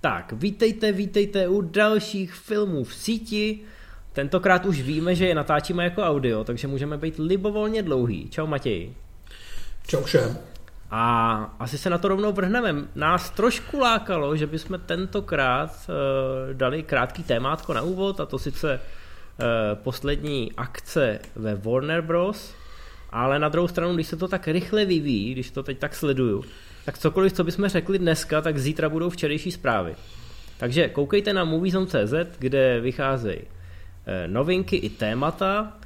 [0.00, 3.60] Tak, vítejte, vítejte u dalších filmů v síti.
[4.12, 8.28] Tentokrát už víme, že je natáčíme jako audio, takže můžeme být libovolně dlouhý.
[8.30, 8.94] Čau Matěj.
[9.86, 10.38] Čau všem.
[10.90, 12.74] A asi se na to rovnou vrhneme.
[12.94, 18.80] Nás trošku lákalo, že bychom tentokrát uh, dali krátký témátko na úvod, a to sice
[18.80, 22.54] uh, poslední akce ve Warner Bros.
[23.10, 26.44] Ale na druhou stranu, když se to tak rychle vyvíjí, když to teď tak sleduju,
[26.84, 29.94] tak cokoliv, co bychom řekli dneska, tak zítra budou včerejší zprávy.
[30.58, 33.38] Takže koukejte na Moviezone.cz, kde vycházejí
[34.06, 35.78] eh, novinky i témata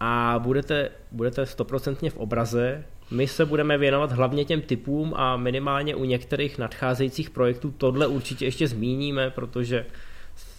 [0.00, 2.84] a budete, budete stoprocentně v obraze.
[3.10, 8.44] My se budeme věnovat hlavně těm typům a minimálně u některých nadcházejících projektů tohle určitě
[8.44, 9.86] ještě zmíníme, protože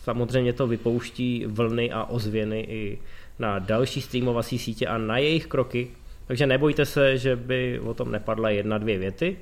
[0.04, 3.00] samozřejmě to vypouští vlny a ozvěny i
[3.40, 5.88] na další streamovací sítě a na jejich kroky.
[6.31, 9.38] Takže nebojte se, že by o tom nepadla jedna, dvě věty.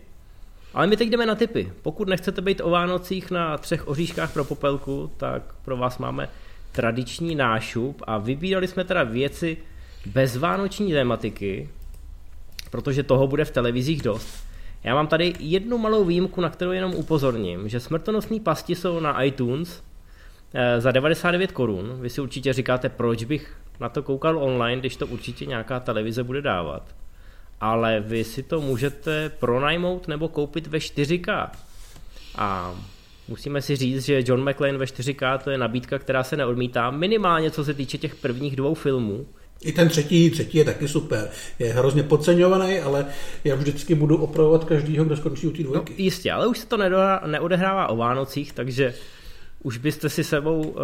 [0.73, 1.73] Ale my teď jdeme na typy.
[1.81, 6.29] Pokud nechcete být o Vánocích na třech oříškách pro popelku, tak pro vás máme
[6.71, 9.57] tradiční nášup a vybírali jsme teda věci
[10.05, 11.69] bez vánoční tématiky,
[12.71, 14.43] protože toho bude v televizích dost.
[14.83, 19.23] Já mám tady jednu malou výjimku, na kterou jenom upozorním, že smrtonosné pasti jsou na
[19.23, 19.83] iTunes
[20.77, 21.97] za 99 korun.
[22.01, 26.23] Vy si určitě říkáte, proč bych na to koukal online, když to určitě nějaká televize
[26.23, 26.83] bude dávat
[27.61, 31.49] ale vy si to můžete pronajmout nebo koupit ve 4K.
[32.35, 32.75] A
[33.27, 37.51] musíme si říct, že John McClane ve 4K to je nabídka, která se neodmítá, minimálně
[37.51, 39.27] co se týče těch prvních dvou filmů.
[39.61, 41.29] I ten třetí, třetí je taky super.
[41.59, 43.05] Je hrozně podceňovaný, ale
[43.43, 45.93] já vždycky budu opravovat každýho, kdo skončí u té dvojky.
[45.93, 46.77] No, jistě, ale už se to
[47.27, 48.93] neodehrává o Vánocích, takže
[49.63, 50.75] už byste si sebou uh,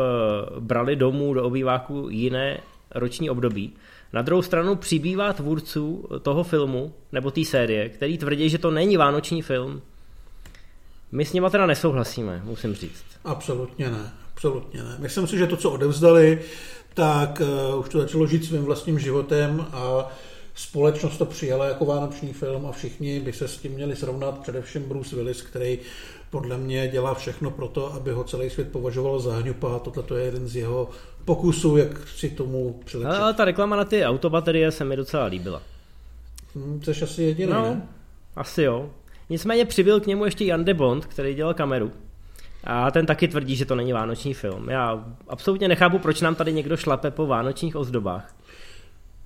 [0.59, 2.59] brali domů do obýváku jiné
[2.95, 3.73] roční období.
[4.13, 8.97] Na druhou stranu přibývá tvůrců toho filmu, nebo té série, který tvrdí, že to není
[8.97, 9.81] vánoční film.
[11.11, 13.05] My s nimi teda nesouhlasíme, musím říct.
[13.23, 14.95] Absolutně ne, absolutně ne.
[14.99, 16.41] Myslím si, že to, co odevzdali,
[16.93, 17.41] tak
[17.73, 20.11] uh, už to začalo žít svým vlastním životem a
[20.55, 24.83] společnost to přijala jako vánoční film a všichni by se s tím měli srovnat, především
[24.83, 25.79] Bruce Willis, který
[26.35, 30.19] podle mě dělá všechno pro to, aby ho celý svět považoval za hňupa a tohle
[30.19, 30.89] je jeden z jeho
[31.25, 33.19] pokusů, jak si tomu přilepšit.
[33.19, 35.61] Ale ta reklama na ty autobaterie se mi docela líbila.
[36.55, 37.87] Hmm, jsi asi jediný, no, ne?
[38.35, 38.89] asi jo.
[39.29, 41.91] Nicméně přibyl k němu ještě Jan de Bond, který dělal kameru.
[42.63, 44.69] A ten taky tvrdí, že to není vánoční film.
[44.69, 48.35] Já absolutně nechápu, proč nám tady někdo šlape po vánočních ozdobách.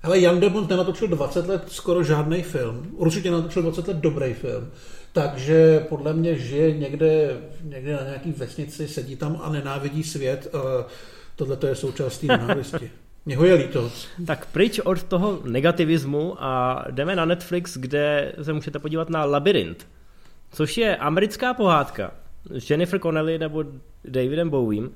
[0.02, 2.90] Hele, Jan de Bond nenatočil 20 let skoro žádný film.
[2.92, 4.70] Určitě natočil 20 let dobrý film.
[5.12, 10.54] Takže podle mě žije někde, někde na nějaký vesnici, sedí tam a nenávidí svět.
[11.36, 12.90] Tohle to je součástí nenávisti.
[13.26, 13.90] Mě ho je líto.
[14.26, 19.86] Tak pryč od toho negativismu a jdeme na Netflix, kde se můžete podívat na Labyrint,
[20.52, 22.10] což je americká pohádka
[22.50, 23.64] s Jennifer Connelly nebo
[24.04, 24.90] Davidem Bowiem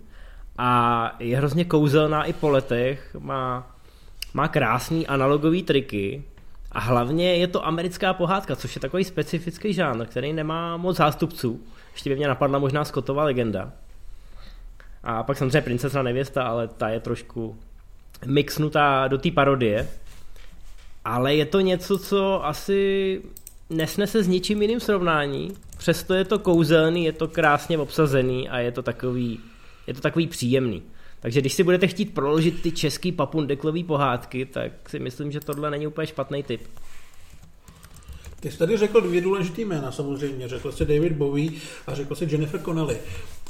[0.59, 3.77] a je hrozně kouzelná i po letech, má,
[4.35, 6.25] má krásný analogový triky
[6.75, 11.61] a hlavně je to americká pohádka, což je takový specifický žánr, který nemá moc zástupců.
[11.93, 13.73] Ještě by mě napadla možná Scottová legenda.
[15.05, 17.59] A pak samozřejmě princezna nevěsta, ale ta je trošku
[18.27, 19.89] mixnutá do té parodie.
[21.05, 23.23] Ale je to něco, co asi
[23.71, 25.53] nesnese s ničím jiným srovnání.
[25.77, 29.41] Přesto je to kouzelný, je to krásně obsazený a je to takový,
[29.87, 30.83] je to takový příjemný.
[31.25, 35.71] Takže když si budete chtít proložit ty český papundeklový pohádky, tak si myslím, že tohle
[35.71, 36.61] není úplně špatný tip.
[38.41, 40.49] Ty jsi tady řekl dvě důležité jména samozřejmě.
[40.49, 41.51] Řekl jsi David Bowie
[41.87, 42.97] a řekl jsi Jennifer Connelly.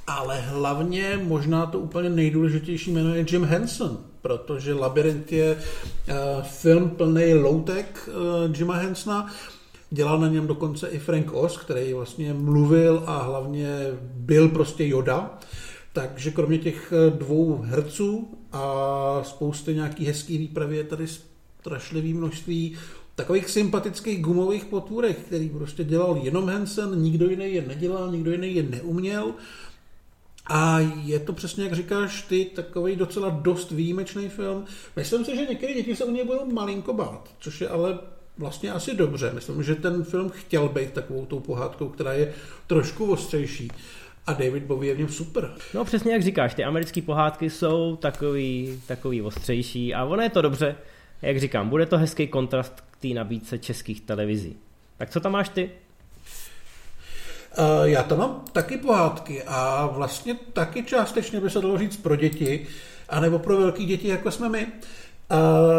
[0.07, 6.91] Ale hlavně možná to úplně nejdůležitější jméno je Jim Henson, protože Labyrint je uh, film
[6.91, 9.35] plný loutek uh, Jima Hensona.
[9.91, 13.69] Dělal na něm dokonce i Frank Oz, který vlastně mluvil a hlavně
[14.15, 15.39] byl prostě Yoda.
[15.95, 21.07] Takže kromě těch eh, dvou herců a spousty nějaký hezký výpravy je tady
[21.61, 22.77] strašlivý množství
[23.15, 28.55] takových sympatických gumových potvůrek, který prostě dělal jenom Hansen, nikdo jiný je nedělal, nikdo jiný
[28.55, 29.35] je neuměl.
[30.47, 34.65] A je to přesně, jak říkáš ty, takový docela dost výjimečný film.
[34.97, 37.99] Myslím si, že některé děti se u něj budou malinko bát, což je ale
[38.39, 39.31] vlastně asi dobře.
[39.35, 42.35] Myslím, že ten film chtěl být takovou tou pohádkou, která je
[42.67, 43.71] trošku ostřejší.
[44.27, 45.51] A David Bowie je v něm super.
[45.75, 50.43] No přesně jak říkáš, ty americké pohádky jsou takový, takový ostřejší a ono je to
[50.43, 50.77] dobře.
[51.23, 54.57] Jak říkám, bude to hezký kontrast k té nabídce českých televizí.
[54.97, 55.71] Tak co tam máš ty?
[57.59, 62.17] Uh, já tam mám taky pohádky a vlastně taky částečně by se dalo říct pro
[62.17, 62.67] děti,
[63.09, 64.67] anebo pro velké děti, jako jsme my.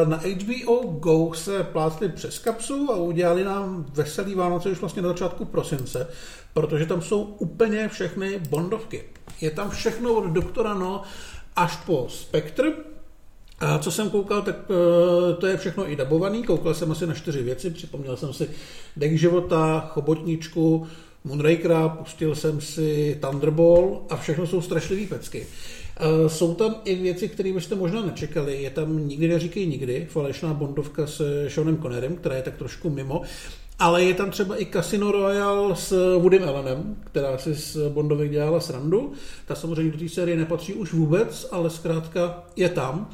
[0.06, 5.07] Na HBO Go se plátli přes kapsu a udělali nám veselý Vánoce už vlastně na
[5.07, 6.07] začátku prosince,
[6.53, 9.03] protože tam jsou úplně všechny bondovky.
[9.42, 11.01] Je tam všechno od Doktora No
[11.56, 12.71] až po Spectre,
[13.59, 16.44] a co jsem koukal, tak eh, to je všechno i dabovaný.
[16.44, 17.69] Koukal jsem asi na čtyři věci.
[17.69, 18.50] Připomněl jsem si
[18.98, 20.88] Dek života, Chobotničku,
[21.24, 25.48] Moonrakera, pustil jsem si Thunderball a všechno jsou strašlivý pecky.
[25.97, 28.62] Eh, jsou tam i věci, které byste možná nečekali.
[28.62, 33.21] Je tam Nikdy neříkej nikdy, falešná bondovka s Seanem Connerem, která je tak trošku mimo.
[33.80, 38.59] Ale je tam třeba i Casino Royale s Woodym Allenem, která si z Bondovek dělala
[38.59, 39.13] srandu.
[39.45, 43.09] Ta samozřejmě do té série nepatří už vůbec, ale zkrátka je tam.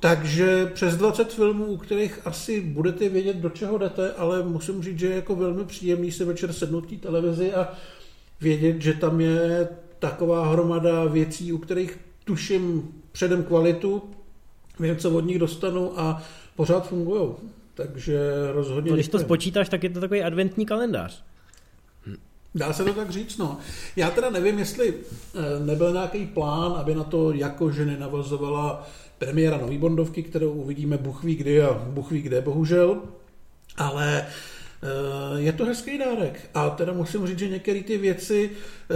[0.00, 4.98] Takže přes 20 filmů, u kterých asi budete vědět, do čeho jdete, ale musím říct,
[4.98, 7.72] že je jako velmi příjemný se večer sednout televizi a
[8.40, 9.68] vědět, že tam je
[9.98, 14.02] taková hromada věcí, u kterých tuším předem kvalitu,
[14.80, 16.22] vím, co od nich dostanu a
[16.56, 17.30] pořád fungují.
[17.74, 18.20] Takže
[18.52, 18.90] rozhodně...
[18.90, 21.24] No, když to spočítáš, tak je to takový adventní kalendář.
[22.54, 23.58] Dá se to tak říct, no.
[23.96, 28.88] Já teda nevím, jestli eh, nebyl nějaký plán, aby na to jako ženy navazovala
[29.18, 33.02] premiéra nový Bondovky, kterou uvidíme Bůh ví kdy a Bůh ví kde, bohužel.
[33.76, 36.50] Ale eh, je to hezký dárek.
[36.54, 38.94] A teda musím říct, že některé ty věci eh,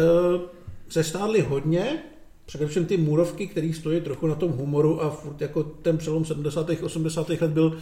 [0.89, 2.03] se stádly hodně,
[2.49, 6.71] především ty můrovky, které stojí trochu na tom humoru a furt jako ten přelom 70.
[6.83, 7.29] 80.
[7.29, 7.79] let byl,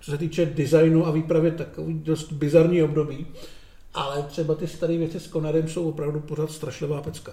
[0.00, 3.26] co se týče designu a výpravy, takový dost bizarní období.
[3.94, 7.32] Ale třeba ty staré věci s Connerem jsou opravdu pořád strašlivá pecka.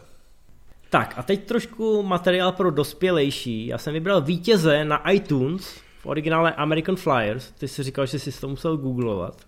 [0.89, 3.67] Tak a teď trošku materiál pro dospělejší.
[3.67, 5.65] Já jsem vybral vítěze na iTunes
[6.01, 7.51] v originále American Flyers.
[7.51, 9.41] Ty si říkal, že jsi to musel googlovat.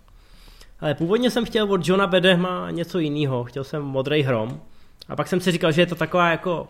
[0.80, 3.44] Ale původně jsem chtěl od Johna Bedehma něco jiného.
[3.44, 4.60] Chtěl jsem Modrý hrom.
[5.08, 6.68] A pak jsem si říkal, že je to taková jako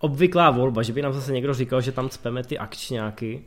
[0.00, 3.42] obvyklá volba, že by nám zase někdo říkal, že tam cpeme ty akčňáky.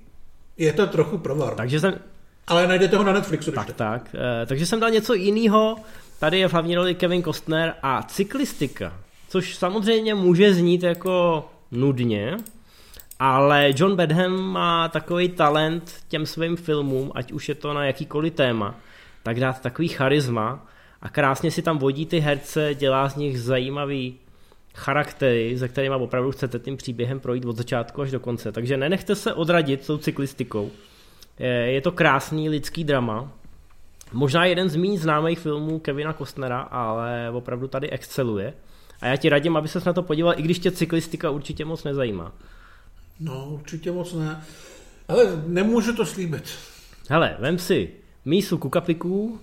[0.58, 1.56] Je to trochu provar.
[1.56, 2.00] Takže jsem...
[2.48, 3.52] Ale najdete ho na Netflixu.
[3.52, 3.76] Tak, tak.
[3.76, 4.16] tak.
[4.44, 5.76] E, takže jsem dal něco jiného.
[6.20, 8.94] Tady je v hlavní roli Kevin Costner a cyklistika
[9.34, 12.38] což samozřejmě může znít jako nudně,
[13.20, 18.34] ale John Badham má takový talent těm svým filmům, ať už je to na jakýkoliv
[18.34, 18.76] téma,
[19.24, 20.66] tak dát takový charisma
[21.02, 24.16] a krásně si tam vodí ty herce, dělá z nich zajímavý
[24.76, 28.52] charaktery, za kterými opravdu chcete tím příběhem projít od začátku až do konce.
[28.52, 30.72] Takže nenechte se odradit tou cyklistikou.
[31.66, 33.32] Je to krásný lidský drama.
[34.14, 38.54] Možná jeden z méně známých filmů Kevina Costnera, ale opravdu tady exceluje.
[39.02, 41.84] A já ti radím, aby se na to podíval, i když tě cyklistika určitě moc
[41.84, 42.32] nezajímá.
[43.20, 44.44] No, určitě moc ne.
[45.08, 46.58] Ale nemůžu to slíbit.
[47.10, 47.90] Hele, vem si
[48.26, 49.40] mísu kukapiků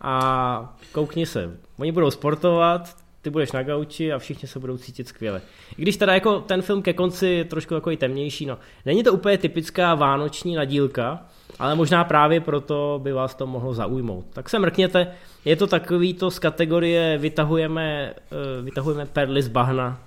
[0.00, 1.58] a koukni se.
[1.78, 5.42] Oni budou sportovat, ty budeš na gauči a všichni se budou cítit skvěle.
[5.78, 8.58] I když teda jako ten film ke konci je trošku takový temnější, no.
[8.86, 11.26] Není to úplně typická vánoční nadílka,
[11.58, 14.26] ale možná právě proto by vás to mohlo zaujmout.
[14.32, 15.06] Tak se mrkněte,
[15.44, 20.02] je to takový to z kategorie vytahujeme, eh, vytahujeme perly z bahna,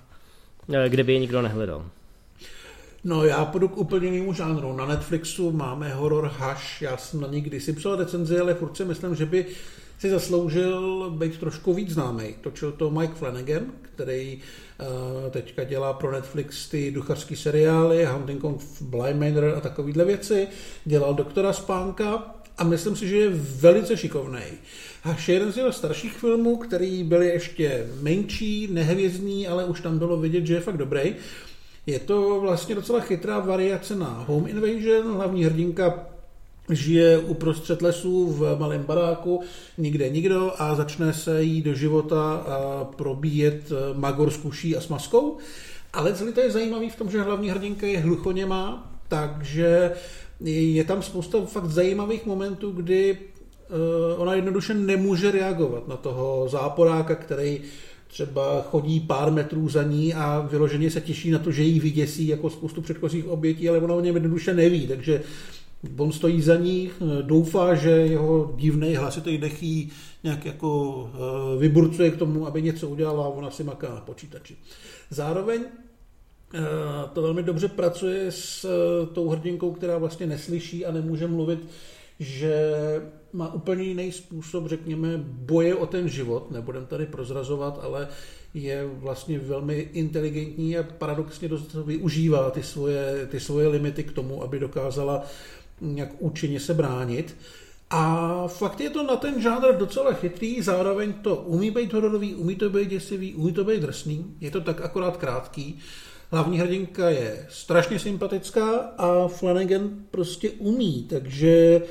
[0.72, 1.84] eh, kde by je nikdo nehledal.
[3.04, 4.76] No já půjdu k úplně jinému žánru.
[4.76, 8.84] Na Netflixu máme horor Hush, já jsem na ní kdysi psal recenzi, ale furt si
[8.84, 9.46] myslím, že by
[9.98, 12.34] si zasloužil být trošku víc známý.
[12.40, 18.82] Točil to Mike Flanagan, který uh, teďka dělá pro Netflix ty duchařský seriály, Hunting of
[18.82, 20.48] Bly Manor a takovýhle věci.
[20.84, 23.30] Dělal doktora Spánka a myslím si, že je
[23.60, 24.42] velice šikovný.
[25.04, 30.16] A jeden z jeho starších filmů, který byly ještě menší, nehvězdný, ale už tam bylo
[30.16, 31.14] vidět, že je fakt dobrý.
[31.86, 35.14] Je to vlastně docela chytrá variace na Home Invasion.
[35.14, 36.06] Hlavní hrdinka
[36.70, 39.40] žije uprostřed lesů v malém baráku,
[39.78, 42.46] nikde nikdo a začne se jí do života
[42.96, 45.36] probíjet magor s kuší a s maskou.
[45.92, 49.92] Ale celý to je zajímavý v tom, že hlavní hrdinka je hluchoněmá, takže
[50.40, 57.14] je tam spousta fakt zajímavých momentů, kdy eh, ona jednoduše nemůže reagovat na toho záporáka,
[57.14, 57.60] který
[58.06, 62.28] třeba chodí pár metrů za ní a vyloženě se těší na to, že jí vyděsí
[62.28, 65.22] jako spoustu předchozích obětí, ale ona o něm jednoduše neví, takže
[65.98, 66.90] On stojí za ní,
[67.22, 69.92] doufá, že jeho divný hlasitý dechý
[70.24, 74.56] nějak jako eh, vyburcuje k tomu, aby něco udělala a ona si maká na počítači.
[75.10, 75.64] Zároveň
[76.54, 76.60] eh,
[77.12, 81.58] to velmi dobře pracuje s eh, tou hrdinkou, která vlastně neslyší a nemůže mluvit,
[82.20, 82.74] že
[83.32, 88.08] má úplně jiný způsob, řekněme, boje o ten život, nebudem tady prozrazovat, ale
[88.54, 94.42] je vlastně velmi inteligentní a paradoxně dost využívá ty svoje, ty svoje limity k tomu,
[94.42, 95.24] aby dokázala
[95.80, 97.36] nějak účinně se bránit.
[97.90, 102.56] A fakt je to na ten žánr docela chytrý, zároveň to umí být hororový, umí
[102.56, 105.78] to být děsivý, umí to být drsný, je to tak akorát krátký.
[106.30, 111.82] hlavní hrdinka je strašně sympatická a Flanagan prostě umí, takže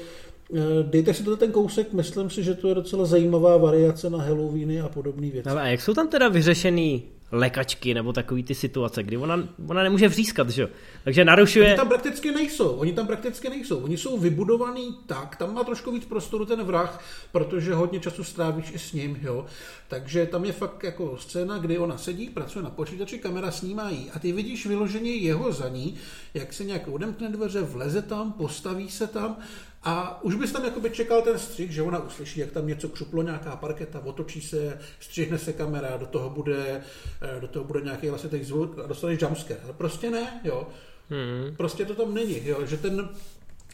[0.55, 4.17] eh, Dejte si to ten kousek, myslím si, že to je docela zajímavá variace na
[4.17, 5.49] Halloweeny a podobné věci.
[5.49, 9.83] Ale a jak jsou tam teda vyřešený lekačky nebo takový ty situace, kdy ona, ona
[9.83, 10.67] nemůže vřískat, že jo?
[11.03, 11.67] Takže narušuje...
[11.67, 13.79] Oni tam prakticky nejsou, oni tam prakticky nejsou.
[13.79, 18.71] Oni jsou vybudovaný tak, tam má trošku víc prostoru ten vrah, protože hodně času strávíš
[18.71, 19.45] i s ním, jo.
[19.87, 24.11] Takže tam je fakt jako scéna, kdy ona sedí, pracuje na počítači, kamera snímá jí
[24.11, 25.95] a ty vidíš vyloženě jeho za ní,
[26.33, 29.37] jak se nějak odemkne dveře, vleze tam, postaví se tam
[29.83, 33.23] a už bys tam jakoby čekal ten střih, že ona uslyší, jak tam něco křuplo,
[33.23, 36.83] nějaká parketa, otočí se, střihne se kamera, do toho bude,
[37.21, 39.59] eh, do toho bude nějaký vlastně zvuk a dostaneš jumpscare.
[39.63, 40.67] Ale prostě ne, jo.
[41.09, 41.55] Hmm.
[41.55, 42.65] Prostě to tam není, jo.
[42.65, 43.09] Že, ten,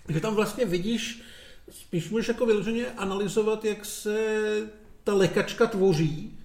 [0.10, 1.22] že tam vlastně vidíš,
[1.72, 4.18] spíš můžeš jako vyloženě analyzovat, jak se
[5.04, 6.40] ta lekačka tvoří,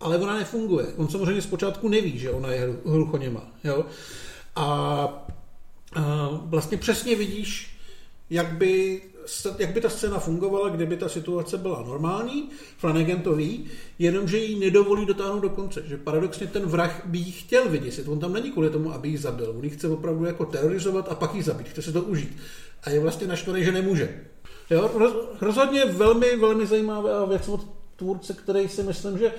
[0.00, 0.86] ale ona nefunguje.
[0.96, 3.86] On samozřejmě zpočátku neví, že ona je hluchoněma, jo.
[4.56, 4.64] A,
[5.94, 7.79] a vlastně přesně vidíš,
[8.30, 9.02] jak by,
[9.58, 12.48] jak by ta scéna fungovala, kdyby ta situace byla normální.
[12.78, 13.66] Flanagan to ví,
[13.98, 15.82] jenomže jí nedovolí dotáhnout do konce.
[15.86, 18.08] Že paradoxně ten vrah by jí chtěl vyděsit.
[18.08, 19.54] On tam není kvůli tomu, aby ji zabil.
[19.58, 21.68] On ji chce opravdu jako terorizovat a pak ji zabít.
[21.68, 22.36] Chce se to užít.
[22.82, 24.20] A je vlastně naštvaný, že nemůže.
[24.70, 24.90] Jo,
[25.40, 29.32] rozhodně velmi, velmi zajímavá věc od tvůrce, který si myslím, že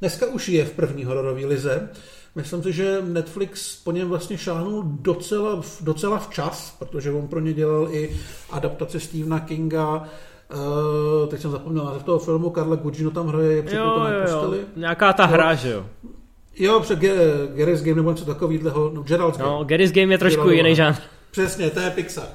[0.00, 1.90] dneska už je v první hororové lize.
[2.38, 7.52] Myslím si, že Netflix po něm vlastně šáhnul docela, docela včas, protože on pro ně
[7.52, 8.16] dělal i
[8.50, 10.08] adaptaci Stephena Kinga,
[10.54, 14.54] Uh, teď jsem zapomněl název toho filmu, Karla Gugino tam hraje, je jo, jo, jo.
[14.76, 15.86] Nějaká ta hra, že jo?
[16.56, 16.98] Jo, před
[17.54, 19.50] Gary's Game nebo něco takového, no Gerald's Game.
[19.50, 20.96] No, Gary's Game je trošku Gerald, jiný žánr.
[21.30, 22.28] Přesně, to je Pixar.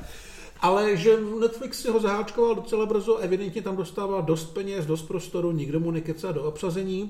[0.62, 5.52] Ale že Netflix si ho zaháčkoval docela brzo, evidentně tam dostává dost peněz, dost prostoru,
[5.52, 7.10] nikdo mu nekecá do obsazení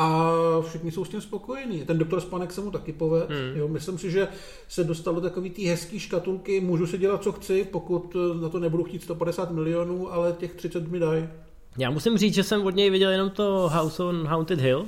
[0.00, 0.32] a
[0.68, 1.84] všichni jsou s tím spokojení.
[1.84, 3.30] Ten doktor Spanek se mu taky poved.
[3.30, 3.56] Hmm.
[3.56, 4.28] Jo, myslím si, že
[4.68, 8.58] se dostal do takový té hezký škatulky, můžu si dělat, co chci, pokud na to
[8.58, 11.28] nebudu chtít 150 milionů, ale těch 30 mi dají.
[11.78, 14.86] Já musím říct, že jsem od něj viděl jenom to House on Haunted Hill,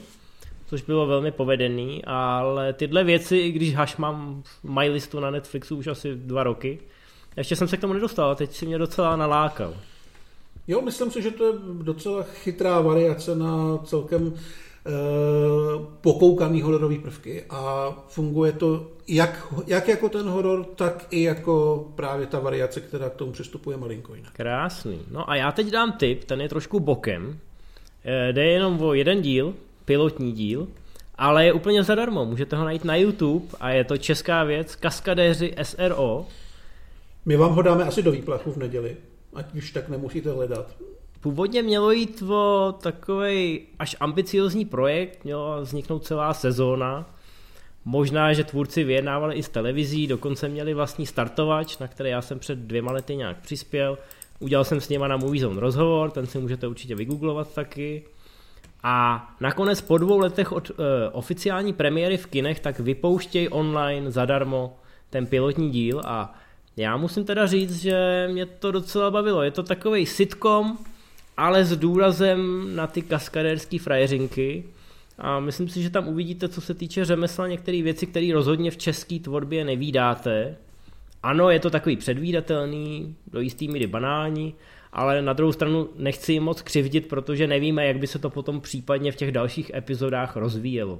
[0.67, 5.31] což bylo velmi povedený, ale tyhle věci, i když haš mám v my listu na
[5.31, 6.79] Netflixu už asi dva roky,
[7.37, 9.75] ještě jsem se k tomu nedostal, teď si mě docela nalákal.
[10.69, 11.53] Jo, myslím si, že to je
[11.83, 14.72] docela chytrá variace na celkem Eh,
[16.01, 22.27] pokoukaný hororový prvky a funguje to jak, jak jako ten horor, tak i jako právě
[22.27, 24.33] ta variace, která k tomu přistupuje malinko jinak.
[24.33, 25.01] Krásný.
[25.11, 27.39] No a já teď dám tip, ten je trošku bokem.
[28.05, 30.69] Eh, jde jenom o jeden díl, pilotní díl,
[31.15, 32.25] ale je úplně zadarmo.
[32.25, 36.27] Můžete ho najít na YouTube a je to česká věc Kaskadéři SRO.
[37.25, 38.97] My vám ho dáme asi do výplachu v neděli,
[39.35, 40.75] ať už tak nemusíte hledat.
[41.23, 47.07] Původně mělo jít o takový až ambiciozní projekt, měla vzniknout celá sezóna.
[47.85, 52.39] Možná, že tvůrci vyjednávali i s televizí, dokonce měli vlastní startovač, na který já jsem
[52.39, 53.99] před dvěma lety nějak přispěl.
[54.41, 58.03] Udělal jsem s něma na Movie Zone rozhovor, ten si můžete určitě vygooglovat taky.
[58.83, 60.77] A nakonec po dvou letech od uh,
[61.13, 64.77] oficiální premiéry v kinech tak vypouštějí online zadarmo
[65.11, 66.35] ten pilotní díl a
[66.77, 69.43] já musím teda říct, že mě to docela bavilo.
[69.43, 70.79] Je to takový sitcom,
[71.37, 74.65] ale s důrazem na ty kaskadérské frajeřinky.
[75.19, 78.77] A myslím si, že tam uvidíte, co se týče řemesla, některé věci, které rozhodně v
[78.77, 80.57] české tvorbě nevídáte.
[81.23, 84.55] Ano, je to takový předvídatelný, do jistý míry banální,
[84.93, 88.61] ale na druhou stranu nechci jim moc křivdit, protože nevíme, jak by se to potom
[88.61, 90.99] případně v těch dalších epizodách rozvíjelo.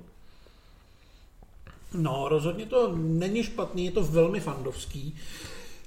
[1.95, 5.15] No, rozhodně to není špatný, je to velmi fandovský.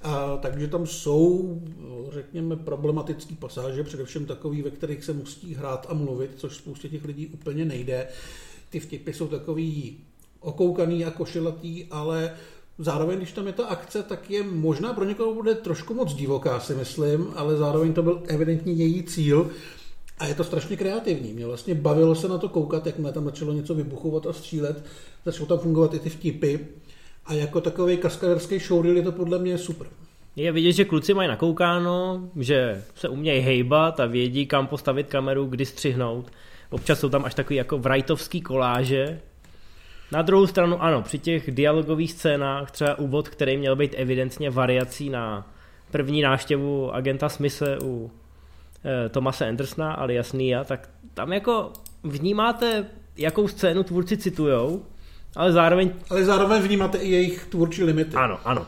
[0.02, 1.60] A, takže tam jsou,
[2.10, 7.04] řekněme, problematické pasáže, především takový, ve kterých se musí hrát a mluvit, což spoustě těch
[7.04, 8.08] lidí úplně nejde.
[8.70, 9.98] Ty vtipy jsou takový
[10.40, 12.36] okoukaný a košelatý, ale
[12.78, 16.60] zároveň, když tam je ta akce, tak je možná pro někoho bude trošku moc divoká,
[16.60, 19.50] si myslím, ale zároveň to byl evidentně její cíl.
[20.18, 21.32] A je to strašně kreativní.
[21.32, 24.84] Mě vlastně bavilo se na to koukat, jak tam začalo něco vybuchovat a střílet.
[25.24, 26.58] Začalo tam fungovat i ty vtipy.
[27.26, 29.86] A jako takový kaskaderský showreel je to podle mě super.
[30.36, 35.46] Je vidět, že kluci mají nakoukáno, že se umějí hejbat a vědí, kam postavit kameru,
[35.46, 36.30] kdy střihnout.
[36.70, 39.20] Občas jsou tam až takový jako vrajtovský koláže.
[40.12, 45.10] Na druhou stranu ano, při těch dialogových scénách, třeba úvod, který měl být evidentně variací
[45.10, 45.52] na
[45.90, 48.10] první návštěvu agenta Smise u
[48.84, 54.84] e, Tomase Andersona alias Nia, tak tam jako vnímáte, jakou scénu tvůrci citujou,
[55.36, 55.90] ale zároveň...
[56.10, 58.16] Ale zároveň vnímáte i jejich tvůrčí limity.
[58.16, 58.66] Ano, ano.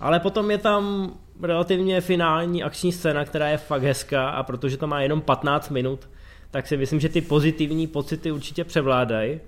[0.00, 4.86] Ale potom je tam relativně finální akční scéna, která je fakt hezká a protože to
[4.86, 6.08] má jenom 15 minut,
[6.50, 9.40] tak si myslím, že ty pozitivní pocity určitě převládají.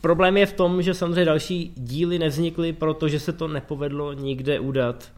[0.00, 5.12] Problém je v tom, že samozřejmě další díly nevznikly, protože se to nepovedlo nikde udat.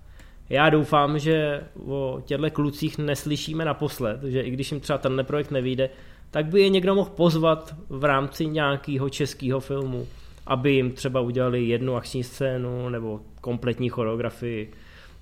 [0.48, 5.50] Já doufám, že o těchto klucích neslyšíme naposled, že i když jim třeba tenhle projekt
[5.50, 5.90] nevíde,
[6.30, 10.06] tak by je někdo mohl pozvat v rámci nějakého českého filmu,
[10.46, 14.72] aby jim třeba udělali jednu akční scénu nebo kompletní choreografii,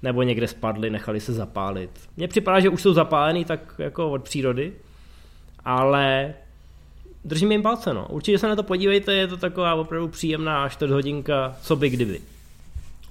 [0.03, 1.91] nebo někde spadli, nechali se zapálit.
[2.17, 4.73] Mně připadá, že už jsou zapálený tak jako od přírody,
[5.65, 6.35] ale
[7.25, 8.07] držím jim palce, no.
[8.11, 12.21] Určitě se na to podívejte, je to taková opravdu příjemná čtvrt hodinka, co by kdyby.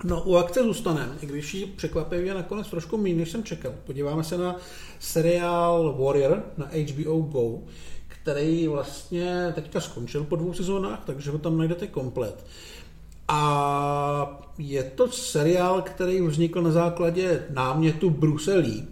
[0.04, 3.74] No, u akce zůstaneme, i když ji překvapivě nakonec trošku méně, než jsem čekal.
[3.86, 4.56] Podíváme se na
[5.00, 7.60] seriál Warrior na HBO Go,
[8.08, 12.46] který vlastně teďka skončil po dvou sezónách, takže ho tam najdete komplet.
[13.28, 18.88] A je to seriál, který vznikl na základě námětu Bruselí.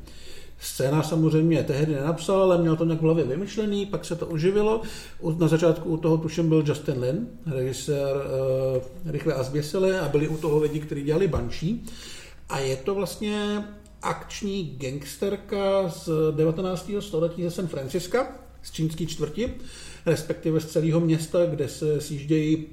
[0.59, 4.81] Scéna samozřejmě tehdy nenapsal, ale měl to nějak v hlavě vymyšlený, pak se to oživilo.
[5.37, 10.27] Na začátku u toho tuším byl Justin Lin, režisér uh, Rychle a zběsile a byli
[10.27, 11.77] u toho lidi, kteří dělali Banshee.
[12.49, 13.63] A je to vlastně
[14.01, 16.91] akční gangsterka z 19.
[16.99, 18.27] století ze San Francisca,
[18.61, 19.53] z čínské čtvrti,
[20.05, 22.65] respektive z celého města, kde se sjíždějí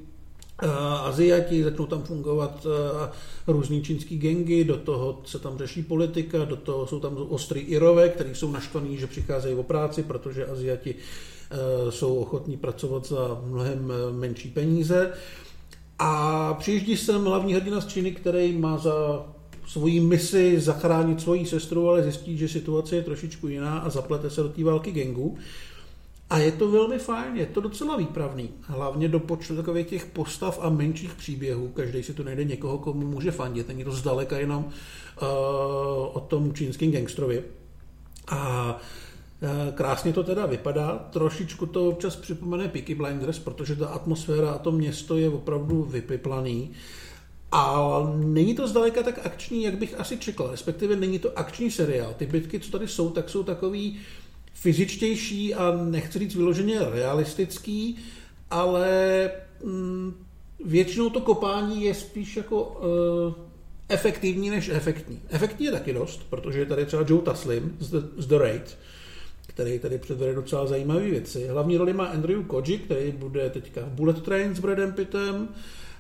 [1.05, 3.11] Aziati, začnou tam fungovat eh,
[3.47, 8.09] různý čínský gengy, do toho se tam řeší politika, do toho jsou tam ostrý Irové,
[8.09, 13.93] kteří jsou naštvaní, že přicházejí o práci, protože Aziati eh, jsou ochotní pracovat za mnohem
[14.13, 15.13] menší peníze.
[15.99, 19.27] A přijíždí sem hlavní hrdina z Číny, který má za
[19.67, 24.43] svoji misi zachránit svoji sestru, ale zjistí, že situace je trošičku jiná a zaplete se
[24.43, 25.39] do té války gengu.
[26.33, 28.51] A je to velmi fajn, je to docela výpravný.
[28.63, 31.69] Hlavně do počtu takových těch postav a menších příběhů.
[31.69, 33.69] Každý si tu najde někoho, komu může fandit.
[33.69, 35.29] Není to zdaleka jenom uh,
[36.13, 37.43] o tom čínském gangstrovi.
[38.29, 38.73] A
[39.43, 41.09] uh, krásně to teda vypadá.
[41.11, 46.71] Trošičku to občas připomene Peaky Blinders, protože ta atmosféra a to město je opravdu vypiplaný.
[47.53, 50.51] A není to zdaleka tak akční, jak bych asi čekal.
[50.51, 52.15] Respektive není to akční seriál.
[52.17, 54.01] Ty bitky, co tady jsou, tak jsou takový
[54.55, 57.99] fyzičtější a nechci říct vyloženě realistický,
[58.51, 59.31] ale
[59.65, 60.15] mm,
[60.65, 63.35] většinou to kopání je spíš jako uh,
[63.89, 65.21] efektivní než efektní.
[65.29, 68.79] Efektní je taky dost, protože je tady třeba Joe Taslim z The, z The Raid,
[69.47, 71.47] který tady předvede docela zajímavé věci.
[71.47, 75.49] Hlavní roli má Andrew Koji, který bude teďka v Bullet Train s Bradem Pittem,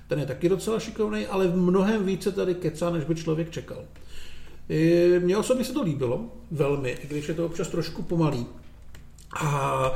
[0.09, 3.85] ten je taky docela šikovný, ale v mnohem více tady kecá, než by člověk čekal.
[5.19, 8.47] Mně osobně se to líbilo velmi, i když je to občas trošku pomalý.
[9.41, 9.93] A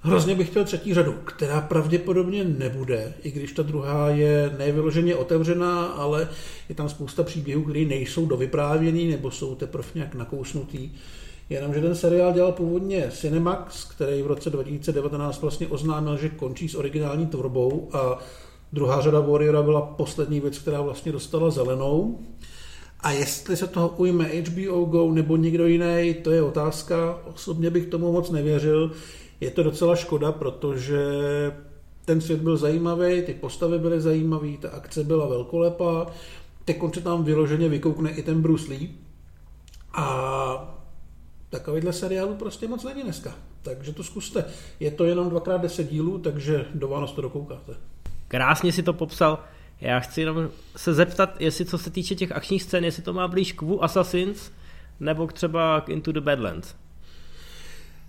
[0.00, 5.86] hrozně bych chtěl třetí řadu, která pravděpodobně nebude, i když ta druhá je nevyloženě otevřená,
[5.86, 6.28] ale
[6.68, 10.90] je tam spousta příběhů, které nejsou dovyprávěný nebo jsou teprve nějak nakousnutý.
[11.50, 16.74] Jenomže ten seriál dělal původně Cinemax, který v roce 2019 vlastně oznámil, že končí s
[16.74, 18.18] originální tvorbou a
[18.72, 22.18] druhá řada Warriora byla poslední věc, která vlastně dostala zelenou.
[23.02, 27.18] A jestli se toho ujme HBO Go nebo někdo jiný, to je otázka.
[27.34, 28.92] Osobně bych tomu moc nevěřil.
[29.40, 30.98] Je to docela škoda, protože
[32.04, 36.06] ten svět byl zajímavý, ty postavy byly zajímavé, ta akce byla velkolepá,
[36.64, 38.90] teď konce tam vyloženě vykoukne i ten Bruce Lee.
[39.94, 40.78] A
[41.50, 43.34] takovýhle seriálu prostě moc není dneska.
[43.62, 44.44] Takže to zkuste.
[44.80, 47.72] Je to jenom dvakrát deset dílů, takže do Vánoc to dokoukáte.
[48.28, 49.38] Krásně si to popsal.
[49.82, 53.28] Já chci jenom se zeptat, jestli co se týče těch akčních scén, jestli to má
[53.28, 54.50] blíž k Wu Assassins
[55.00, 56.74] nebo k třeba k Into the Badlands.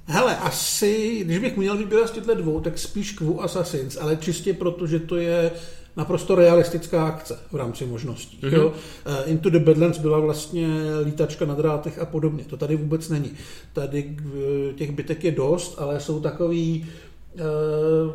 [0.05, 4.15] Hele, asi, když bych měl vybírat z těchto dvou, tak spíš k Wu Assassins, ale
[4.15, 5.51] čistě proto, že to je
[5.97, 8.39] naprosto realistická akce v rámci možností.
[8.41, 8.53] Mm-hmm.
[8.53, 8.73] Jo?
[9.05, 10.67] Eh, Into the Badlands byla vlastně
[11.05, 12.43] lítačka na drátech a podobně.
[12.43, 13.31] To tady vůbec není.
[13.73, 16.89] Tady eh, těch bytek je dost, ale jsou takový
[17.35, 18.13] uh,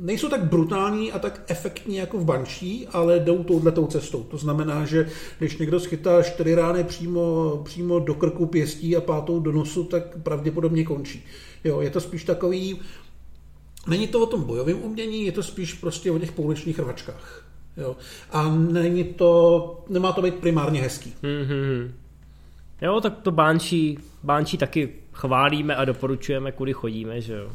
[0.00, 4.22] nejsou tak brutální a tak efektní jako v Banší, ale jdou touhletou cestou.
[4.22, 5.08] To znamená, že
[5.38, 10.16] když někdo schytá čtyři rány přímo, přímo do krku pěstí a pátou do nosu, tak
[10.22, 11.24] pravděpodobně končí.
[11.64, 12.80] Jo, je to spíš takový,
[13.88, 17.44] není to o tom bojovém umění, je to spíš prostě o těch pouličních rvačkách.
[17.76, 17.96] Jo.
[18.30, 21.14] A není to, nemá to být primárně hezký.
[21.22, 21.90] Mm-hmm.
[22.82, 27.50] Jo, tak to Banshee, Banshee taky chválíme a doporučujeme, kudy chodíme, že jo.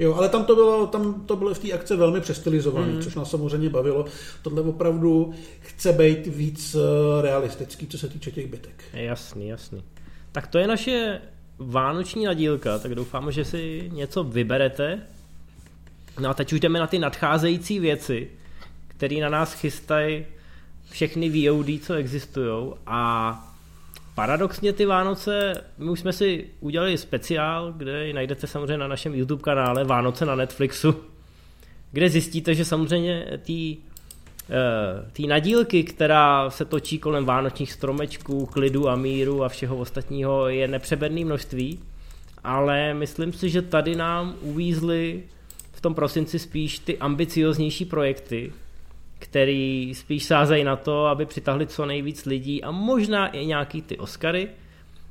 [0.00, 3.02] Jo, ale tam to bylo, tam to bylo v té akce velmi přestylizované, mm.
[3.02, 4.04] což nás samozřejmě bavilo.
[4.42, 8.84] Tohle opravdu chce být víc eh, realistický, co se týče těch bytek.
[8.92, 9.82] Jasný, jasný.
[10.32, 11.20] Tak to je naše
[11.58, 15.00] vánoční nadílka, tak doufám, že si něco vyberete.
[16.20, 18.28] No a teď už jdeme na ty nadcházející věci,
[18.88, 20.26] které na nás chystají
[20.90, 23.49] všechny VOD, co existují a
[24.20, 29.14] paradoxně ty Vánoce, my už jsme si udělali speciál, kde ji najdete samozřejmě na našem
[29.14, 30.96] YouTube kanále Vánoce na Netflixu.
[31.92, 33.76] kde zjistíte, že samozřejmě ty
[35.12, 40.68] ty nadílky, která se točí kolem vánočních stromečků, klidu a míru a všeho ostatního je
[40.68, 41.80] nepřeberné množství,
[42.44, 45.22] ale myslím si, že tady nám uvízly
[45.72, 48.52] v tom prosinci spíš ty ambicioznější projekty,
[49.20, 53.98] který spíš sázejí na to, aby přitahli co nejvíc lidí a možná i nějaký ty
[53.98, 54.48] Oscary.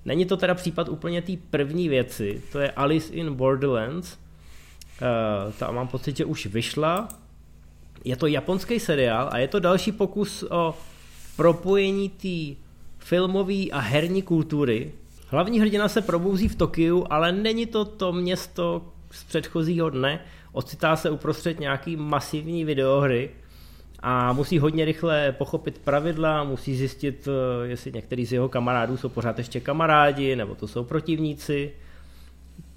[0.06, 4.14] Není to teda případ úplně té první věci, to je Alice in Borderlands.
[4.14, 7.08] Uh, ta mám pocit, že už vyšla.
[8.06, 10.76] Je to japonský seriál a je to další pokus o
[11.36, 12.62] propojení té
[12.98, 14.92] filmové a herní kultury.
[15.28, 20.22] Hlavní hrdina se probouzí v Tokiu, ale není to to město z předchozího dne.
[20.52, 23.30] Ocitá se uprostřed nějaký masivní videohry,
[24.02, 29.10] a musí hodně rychle pochopit pravidla, musí zjistit, eh, jestli některý z jeho kamarádů jsou
[29.10, 31.72] pořád ještě kamarádi, nebo to jsou protivníci.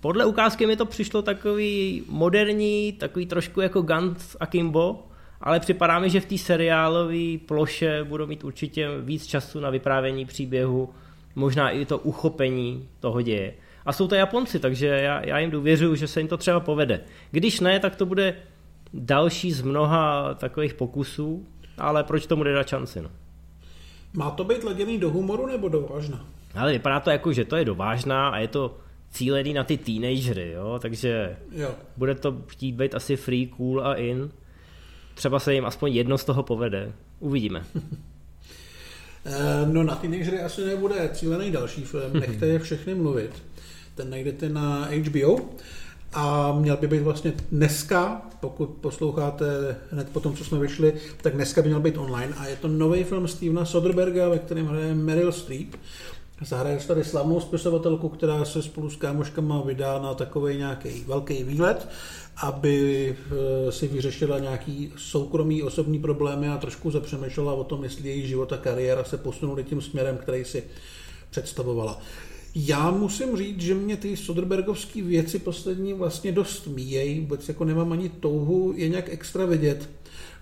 [0.00, 5.06] Podle ukázky mi to přišlo takový moderní, takový trošku jako Gantz a Kimbo,
[5.40, 10.26] ale připadá mi, že v té seriálové ploše budou mít určitě víc času na vyprávění
[10.26, 10.88] příběhu,
[11.34, 13.54] možná i to uchopení toho děje.
[13.86, 17.00] A jsou to Japonci, takže já, já jim důvěřuji, že se jim to třeba povede.
[17.30, 18.34] Když ne, tak to bude
[18.94, 21.46] další z mnoha takových pokusů,
[21.78, 23.00] ale proč tomu dát šanci?
[23.00, 23.10] No?
[24.12, 26.26] Má to být laděný do humoru nebo do vážna?
[26.54, 28.76] Ale vypadá to jako, že to je do vážna a je to
[29.10, 30.78] cílený na ty teenagery, jo?
[30.82, 31.70] takže jo.
[31.96, 34.30] bude to chtít být asi free, cool a in.
[35.14, 36.92] Třeba se jim aspoň jedno z toho povede.
[37.20, 37.64] Uvidíme.
[39.24, 43.42] Eh, no na teenagery asi nebude cílený další film, nechte je všechny mluvit.
[43.94, 45.48] Ten najdete na HBO
[46.12, 51.34] a měl by být vlastně dneska, pokud posloucháte hned po tom, co jsme vyšli, tak
[51.34, 54.94] dneska by měl být online a je to nový film Stevena Soderberga, ve kterém hraje
[54.94, 55.68] Meryl Streep.
[56.44, 61.88] Zahraje tady slavnou spisovatelku, která se spolu s kámoškama vydá na takový nějaký velký výlet,
[62.36, 63.16] aby
[63.68, 68.52] eh, si vyřešila nějaký soukromý osobní problémy a trošku zapřemýšlela o tom, jestli její život
[68.52, 70.64] a kariéra se posunuli tím směrem, který si
[71.30, 72.00] představovala.
[72.54, 77.92] Já musím říct, že mě ty Soderbergovské věci poslední vlastně dost míjejí, vůbec jako nemám
[77.92, 79.90] ani touhu je nějak extra vidět.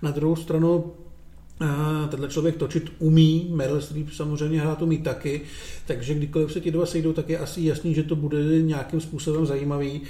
[0.01, 0.93] Na druhou stranu
[2.09, 5.41] tenhle člověk točit umí, Meryl Streep samozřejmě hrát umí taky,
[5.87, 9.45] takže kdykoliv se ti dva sejdou, tak je asi jasný, že to bude nějakým způsobem
[9.45, 10.01] zajímavý.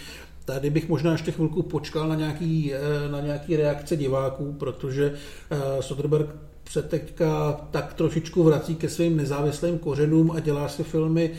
[0.45, 5.13] Tady bych možná ještě chvilku počkal na nějaký, e, na nějaký reakce diváků, protože
[5.49, 6.35] e, Soderberg
[6.69, 11.31] se teďka tak trošičku vrací ke svým nezávislým kořenům a dělá si filmy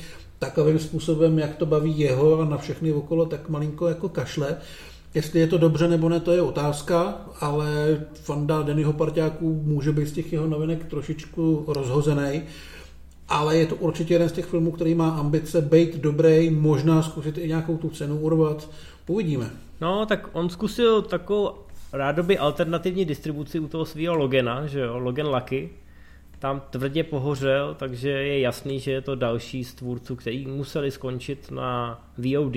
[0.43, 4.57] takovým způsobem, jak to baví jeho a na všechny okolo, tak malinko jako kašle.
[5.15, 7.67] Jestli je to dobře nebo ne, to je otázka, ale
[8.15, 12.43] fanda Dennyho parťáků může být z těch jeho novinek trošičku rozhozený,
[13.29, 17.39] ale je to určitě jeden z těch filmů, který má ambice být dobrý, možná zkusit
[17.39, 18.71] i nějakou tu cenu urvat.
[19.07, 19.51] Uvidíme.
[19.81, 21.51] No, tak on zkusil takovou
[21.93, 25.71] rádoby alternativní distribuci u toho svého Logena, že jo, Logan Lucky,
[26.43, 31.51] tam tvrdě pohořel, takže je jasný, že je to další z tvůrců, který museli skončit
[31.51, 32.57] na VOD,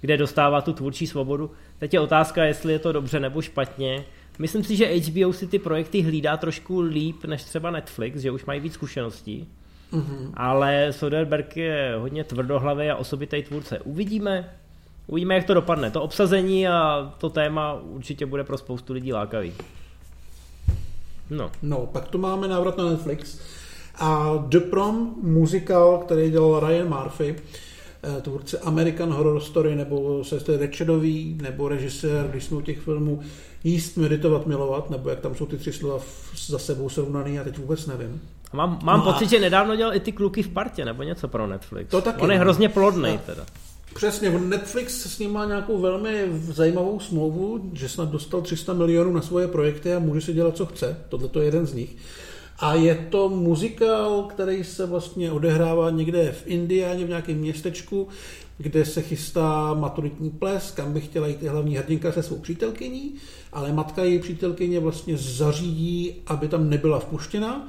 [0.00, 1.50] kde dostává tu tvůrčí svobodu.
[1.78, 4.04] Teď je otázka, jestli je to dobře nebo špatně.
[4.38, 8.44] Myslím si, že HBO si ty projekty hlídá trošku líp než třeba Netflix, že už
[8.44, 9.48] mají víc zkušeností.
[9.92, 10.30] Mm-hmm.
[10.34, 13.80] Ale Soderbergh je hodně tvrdohlavý a osobitý tvůrce.
[13.80, 14.54] Uvidíme,
[15.06, 15.90] uvidíme, jak to dopadne.
[15.90, 19.52] To obsazení a to téma určitě bude pro spoustu lidí lákavý.
[21.30, 21.50] No.
[21.62, 23.38] no, pak tu máme návrat na Netflix
[23.94, 27.36] a The Prom, muzikál, který dělal Ryan Murphy,
[28.02, 33.20] eh, tvůrce American Horror Story, nebo sestry Rečedový, nebo režisér, když jsme u těch filmů
[33.64, 35.98] jíst, meditovat, milovat, nebo jak tam jsou ty tři slova
[36.46, 38.20] za sebou srovnaný, já teď vůbec nevím.
[38.52, 39.28] A mám, mám no pocit, a...
[39.28, 41.90] že nedávno dělal i ty kluky v partě, nebo něco pro Netflix.
[41.90, 42.20] To taky.
[42.20, 42.44] On je no.
[42.44, 43.46] hrozně plodný teda.
[43.94, 49.22] Přesně, Netflix s ním má nějakou velmi zajímavou smlouvu, že snad dostal 300 milionů na
[49.22, 50.96] svoje projekty a může si dělat, co chce.
[51.08, 51.96] Tohle to je jeden z nich.
[52.58, 58.08] A je to muzikál, který se vlastně odehrává někde v Indiáně, v nějakém městečku,
[58.58, 63.14] kde se chystá maturitní ples, kam by chtěla jít hlavní hrdinka se svou přítelkyní,
[63.52, 67.68] ale matka její přítelkyně vlastně zařídí, aby tam nebyla vpuštěna.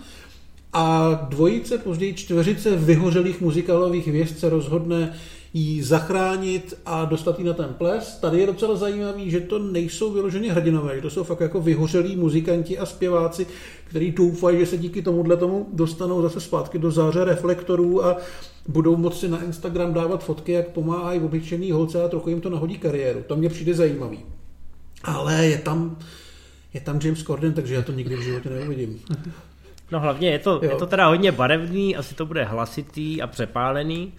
[0.74, 5.14] A dvojice, později čtveřice vyhořelých muzikálových věst se rozhodne
[5.54, 8.18] ji zachránit a dostat ji na ten ples.
[8.18, 12.16] Tady je docela zajímavý, že to nejsou vyloženě hrdinové, že to jsou fakt jako vyhořelí
[12.16, 13.48] muzikanti a zpěváci,
[13.86, 18.18] kteří doufají, že se díky tomuhle tomu dostanou zase zpátky do záře reflektorů a
[18.68, 22.78] budou moci na Instagram dávat fotky, jak pomáhají obyčejný holce a trochu jim to nahodí
[22.78, 23.24] kariéru.
[23.28, 24.20] To mě přijde zajímavý.
[25.04, 25.98] Ale je tam,
[26.74, 29.00] je tam James Corden, takže já to nikdy v životě neuvidím.
[29.92, 34.14] No hlavně je to, je to teda hodně barevný, asi to bude hlasitý a přepálený,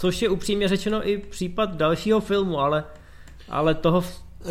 [0.00, 2.84] Což je upřímně řečeno i případ dalšího filmu, ale,
[3.48, 4.04] ale toho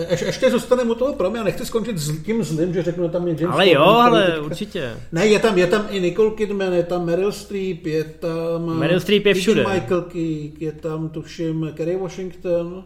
[0.09, 3.27] Až, ještě zůstaneme u toho pro mě, nechci skončit s tím zlým, že řeknu tam
[3.27, 4.41] je James Ale jo, ale teďka...
[4.41, 4.93] určitě.
[5.12, 8.79] Ne, je tam, je tam i Nicole Kidman, je tam Meryl Streep, je tam...
[8.79, 9.65] Meryl Streep je všude.
[9.73, 12.67] Michael Keek, je tam, tuším, Kerry Washington.
[12.73, 12.83] Uh,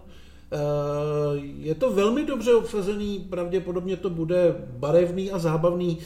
[1.60, 5.98] je to velmi dobře obsazený, pravděpodobně to bude barevný a zábavný,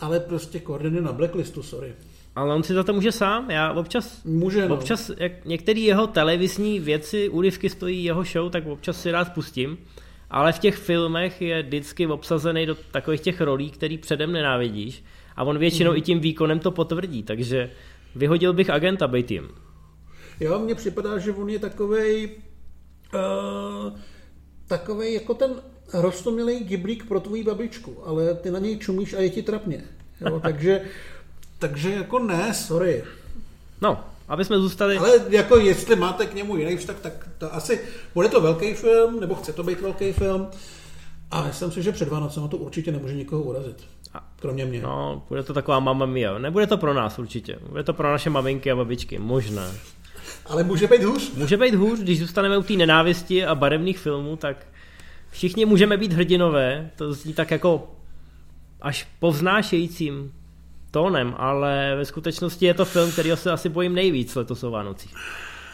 [0.00, 1.92] ale prostě Corden na blacklistu, sorry.
[2.36, 3.50] Ale on si za to může sám.
[3.50, 4.74] Já občas, může, no.
[4.74, 9.78] občas jak některé jeho televizní věci, úryvky stojí jeho show, tak občas si rád pustím.
[10.30, 15.04] Ale v těch filmech je vždycky obsazený do takových těch rolí, který předem nenávidíš.
[15.36, 15.96] A on většinou mm.
[15.96, 17.70] i tím výkonem to potvrdí, takže
[18.14, 19.48] vyhodil bych agenta Bejtým.
[20.40, 22.30] Jo, mně připadá, že on je takovej
[23.14, 23.98] uh,
[24.68, 29.30] takovej jako ten rostomilý giblík pro tvoji babičku, ale ty na něj čumíš a je
[29.30, 29.84] ti trapně.
[30.20, 30.80] Jo, takže,
[31.58, 33.04] takže jako ne, sorry.
[33.80, 34.98] No, aby jsme zůstali...
[34.98, 37.80] Ale jako jestli máte k němu jiný vztah, tak to asi
[38.14, 40.48] bude to velký film, nebo chce to být velký film.
[41.30, 43.84] A myslím si, že před Vánocem to určitě nemůže nikoho urazit.
[44.40, 44.82] Kromě mě.
[44.82, 46.38] No, bude to taková mama mia.
[46.38, 47.58] Nebude to pro nás určitě.
[47.68, 49.18] Bude to pro naše maminky a babičky.
[49.18, 49.72] Možná.
[50.46, 51.32] Ale může být hůř.
[51.34, 54.66] Může být hůř, když zůstaneme u té nenávisti a barevných filmů, tak
[55.30, 56.90] všichni můžeme být hrdinové.
[56.96, 57.90] To zní tak jako
[58.80, 60.32] až povznášejícím
[60.94, 65.14] tónem, ale ve skutečnosti je to film, který se asi bojím nejvíc letos o Vánocích.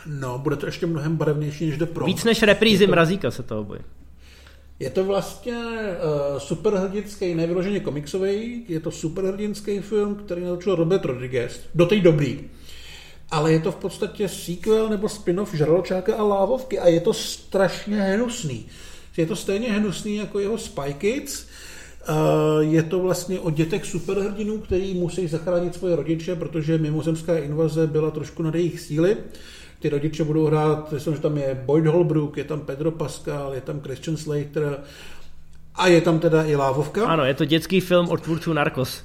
[0.06, 2.06] No, bude to ještě mnohem barevnější než The Prom.
[2.06, 2.90] Víc než reprízy to...
[2.90, 3.84] Mrazíka se toho bojím.
[4.78, 11.60] Je to vlastně uh, superhrdinský, nevyloženě komiksový, je to superhrdinský film, který natočil Robert Rodriguez,
[11.74, 12.40] do té dobrý.
[13.30, 18.02] Ale je to v podstatě sequel nebo spin-off Žraločáka a Lávovky a je to strašně
[18.02, 18.66] hnusný.
[19.16, 21.46] Je to stejně hnusný jako jeho Spy Kids,
[22.60, 28.10] je to vlastně o dětech superhrdinů, který musí zachránit svoje rodiče, protože mimozemská invaze byla
[28.10, 29.16] trošku nad jejich síly.
[29.80, 33.60] Ty rodiče budou hrát, myslím, že tam je Boyd Holbrook, je tam Pedro Pascal, je
[33.60, 34.78] tam Christian Slater
[35.74, 37.06] a je tam teda i Lávovka.
[37.06, 39.04] Ano, je to dětský film od tvůrců Narcos.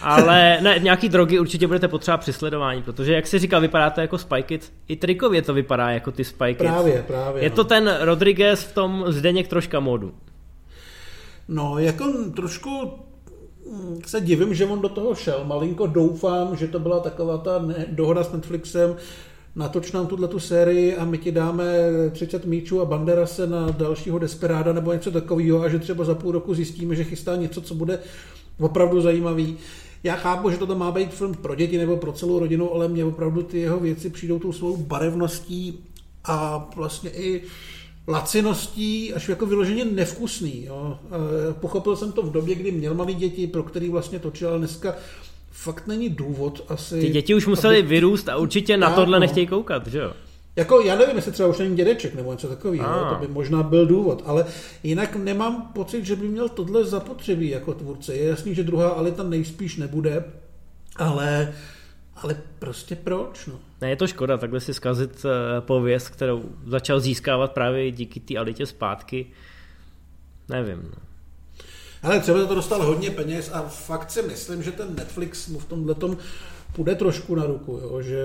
[0.00, 4.00] Ale ne, nějaký drogy určitě budete potřebovat při sledování, protože jak se říká, vypadá to
[4.00, 4.70] jako Spy Kids.
[4.88, 6.58] I trikově to vypadá jako ty Spy Kids.
[6.58, 7.42] Právě, právě.
[7.42, 7.56] Je no.
[7.56, 10.14] to ten Rodriguez v tom Zdeněk troška modu.
[11.48, 12.90] No, jako trošku
[13.72, 15.44] hm, se divím, že on do toho šel.
[15.44, 18.96] Malinko doufám, že to byla taková ta dohoda s Netflixem,
[19.56, 21.64] natoč nám tuhle tu sérii a my ti dáme
[22.10, 26.32] 30 míčů a Banderase na dalšího Desperáda nebo něco takového a že třeba za půl
[26.32, 27.98] roku zjistíme, že chystá něco, co bude
[28.60, 29.56] opravdu zajímavý.
[30.02, 33.04] Já chápu, že to má být film pro děti nebo pro celou rodinu, ale mě
[33.04, 35.84] opravdu ty jeho věci přijdou tou svou barevností
[36.24, 37.42] a vlastně i
[38.08, 40.64] laciností až jako vyloženě nevkusný.
[40.64, 40.98] Jo.
[41.60, 44.94] Pochopil jsem to v době, kdy měl malý děti, pro který vlastně točil, ale dneska
[45.50, 47.00] fakt není důvod asi...
[47.00, 47.88] Ty děti už museli aby...
[47.88, 49.20] vyrůst a určitě na tohle no.
[49.20, 50.12] nechtějí koukat, že jo?
[50.56, 53.86] Jako, já nevím, jestli třeba už není dědeček nebo něco takového, to by možná byl
[53.86, 54.46] důvod, ale
[54.82, 58.14] jinak nemám pocit, že by měl tohle zapotřebí jako tvůrce.
[58.14, 60.24] Je jasný, že druhá Alita nejspíš nebude,
[60.96, 61.54] ale
[62.22, 63.46] ale prostě proč?
[63.46, 63.54] No?
[63.80, 68.36] Ne, je to škoda takhle si zkazit eh, pověst, kterou začal získávat právě díky té
[68.36, 69.26] Alitě zpátky.
[70.48, 70.82] Nevím.
[70.82, 71.02] No.
[72.02, 75.64] Ale třeba to dostal hodně peněz a fakt si myslím, že ten Netflix mu v
[75.64, 76.16] tomhle tom
[76.72, 78.02] půjde trošku na ruku, jo?
[78.02, 78.22] že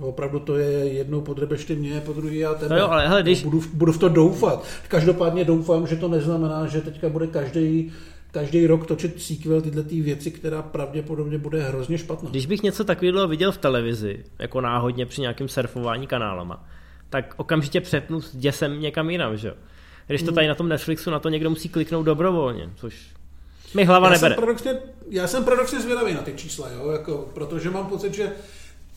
[0.00, 2.74] opravdu to je jednou podrebešty mě, po druhý a tebe.
[2.74, 3.42] No jo, ale hele, když...
[3.42, 4.64] budu, budu v to doufat.
[4.88, 7.92] Každopádně doufám, že to neznamená, že teďka bude každý
[8.32, 12.30] každý rok točit sequel tyhle ty věci, která pravděpodobně bude hrozně špatná.
[12.30, 16.68] Když bych něco takového viděl v televizi, jako náhodně při nějakém surfování kanálama,
[17.10, 19.54] tak okamžitě přepnu s děsem někam jinam, že jo?
[20.06, 20.34] Když to hmm.
[20.34, 23.06] tady na tom Netflixu, na to někdo musí kliknout dobrovolně, což
[23.74, 24.34] mi hlava já nebere.
[24.34, 24.78] Jsem paradoxně,
[25.10, 26.90] já jsem paradoxně zvědavý na ty čísla, jo?
[26.90, 28.32] Jako, protože mám pocit, že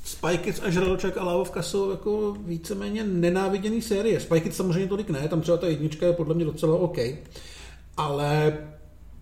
[0.04, 4.20] Spy Kids a Žraloček a Lávovka jsou jako víceméně nenáviděný série.
[4.20, 6.98] Spy Kids samozřejmě tolik ne, tam třeba ta jednička je podle mě docela OK.
[7.98, 8.58] Ale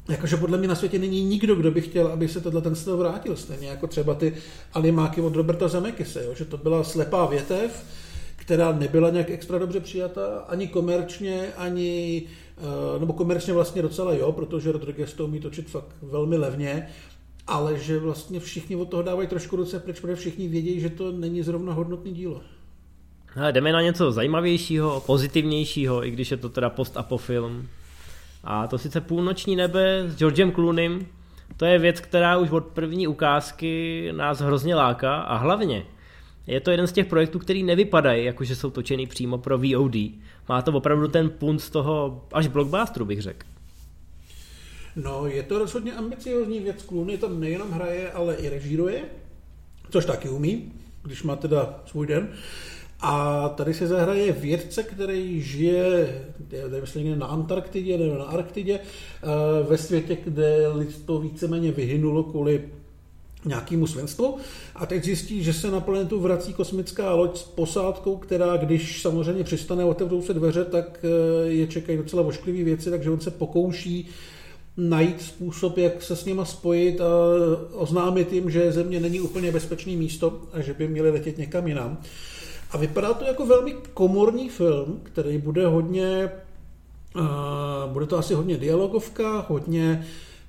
[0.09, 2.97] Jakože podle mě na světě není nikdo, kdo by chtěl, aby se tenhle ten styl
[2.97, 3.35] vrátil.
[3.35, 4.33] Stejně jako třeba ty
[4.73, 6.33] animáky od Roberta Zemekise, jo?
[6.35, 7.85] že to byla slepá větev,
[8.35, 12.23] která nebyla nějak extra dobře přijata, ani komerčně, ani,
[12.57, 16.87] eh, nebo komerčně vlastně docela jo, protože Rodriguez to umí točit fakt velmi levně,
[17.47, 21.11] ale že vlastně všichni od toho dávají trošku ruce pryč, protože všichni vědí, že to
[21.11, 22.41] není zrovna hodnotný dílo.
[23.27, 27.67] Hele, jdeme na něco zajímavějšího, pozitivnějšího, i když je to teda post-apo film.
[28.43, 31.07] A to sice půlnoční nebe s Georgem Clooneym,
[31.57, 35.85] to je věc, která už od první ukázky nás hrozně láká a hlavně
[36.47, 39.95] je to jeden z těch projektů, který nevypadají, jakože jsou točený přímo pro VOD.
[40.49, 43.47] Má to opravdu ten punt z toho až blockbusteru, bych řekl.
[44.95, 46.85] No, je to rozhodně ambiciozní věc.
[46.85, 49.03] Clooney tam nejenom hraje, ale i režíruje,
[49.89, 50.71] což taky umí,
[51.03, 52.29] když má teda svůj den.
[53.05, 56.21] A tady se zahraje vědce, který žije,
[56.81, 59.27] myslím, na Antarktidě nebo na Arktidě, eh,
[59.69, 62.61] ve světě, kde lidstvo víceméně vyhynulo kvůli
[63.45, 64.37] nějakému svenstvu
[64.75, 69.43] a teď zjistí, že se na planetu vrací kosmická loď s posádkou, která když samozřejmě
[69.43, 74.09] přistane, otevřou se dveře, tak eh, je čekají docela ošklivé věci, takže on se pokouší
[74.77, 77.05] najít způsob, jak se s nima spojit a
[77.71, 81.97] oznámit jim, že Země není úplně bezpečné místo a že by měli letět někam jinam.
[82.73, 86.31] A vypadá to jako velmi komorní film, který bude hodně,
[87.15, 90.05] uh, bude to asi hodně dialogovka, hodně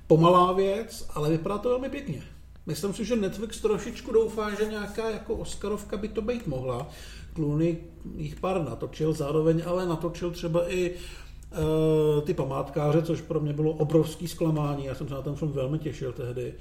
[0.07, 2.23] pomalá věc, ale vypadá to velmi pěkně.
[2.65, 6.87] Myslím si, že Netflix trošičku doufá, že nějaká jako Oscarovka by to být mohla.
[7.35, 7.77] Clooney
[8.15, 13.71] jich pár natočil, zároveň ale natočil třeba i uh, ty památkáře, což pro mě bylo
[13.71, 14.85] obrovský zklamání.
[14.85, 16.53] Já jsem se na ten film velmi těšil tehdy.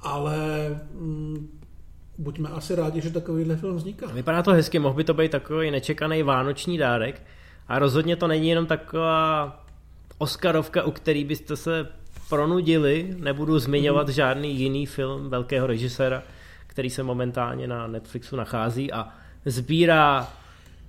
[0.00, 1.58] Ale mm,
[2.18, 4.06] buďme asi rádi, že takovýhle film vzniká.
[4.06, 7.22] Vypadá to hezky, mohl by to být takový nečekaný vánoční dárek.
[7.68, 9.64] A rozhodně to není jenom taková
[10.18, 11.88] Oscarovka, u který byste se
[12.28, 14.12] pronudili, nebudu zmiňovat mm.
[14.12, 16.22] žádný jiný film velkého režiséra,
[16.66, 19.08] který se momentálně na Netflixu nachází a
[19.44, 20.32] sbírá,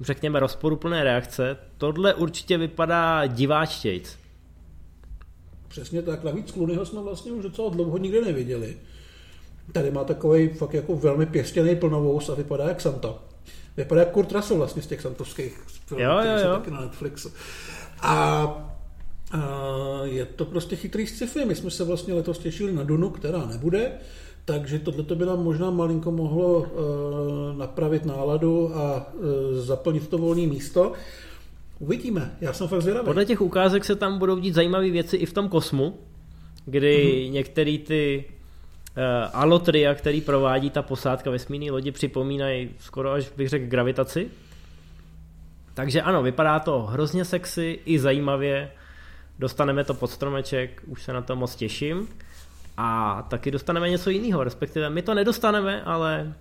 [0.02, 1.58] řekněme, rozporuplné reakce.
[1.78, 4.18] Tohle určitě vypadá diváčtějc.
[5.68, 8.78] Přesně tak, navíc Clooneyho jsme vlastně už docela dlouho nikdy neviděli.
[9.72, 13.16] Tady má takový fakt jako velmi pěstěný plnovous a vypadá jak Santa.
[13.78, 16.54] Vypadá jak Kurt Russell vlastně z těch santovských filmů, jo, jo, jo.
[16.54, 17.32] taky na Netflixu.
[18.02, 18.76] A
[20.04, 21.46] je to prostě chytrý sci-fi.
[21.46, 23.92] My jsme se vlastně letos těšili na Dunu, která nebude,
[24.46, 26.68] takže tohle by nám možná malinko mohlo uh,
[27.58, 30.94] napravit náladu a uh, zaplnit to volné místo.
[31.80, 33.06] Uvidíme, já jsem fakt zvědavý.
[33.06, 36.00] Podle těch ukázek se tam budou dít zajímavé věci i v tom kosmu,
[36.66, 37.32] kdy mm-hmm.
[37.32, 38.26] některé ty
[39.34, 44.30] alotria, který provádí ta posádka vesmírné lodi, připomínají skoro až bych řekl gravitaci.
[45.74, 48.72] Takže ano, vypadá to hrozně sexy i zajímavě
[49.40, 52.08] dostaneme to pod stromeček, už se na to moc těším.
[52.78, 56.34] A taky dostaneme něco jiného, respektive my to nedostaneme, ale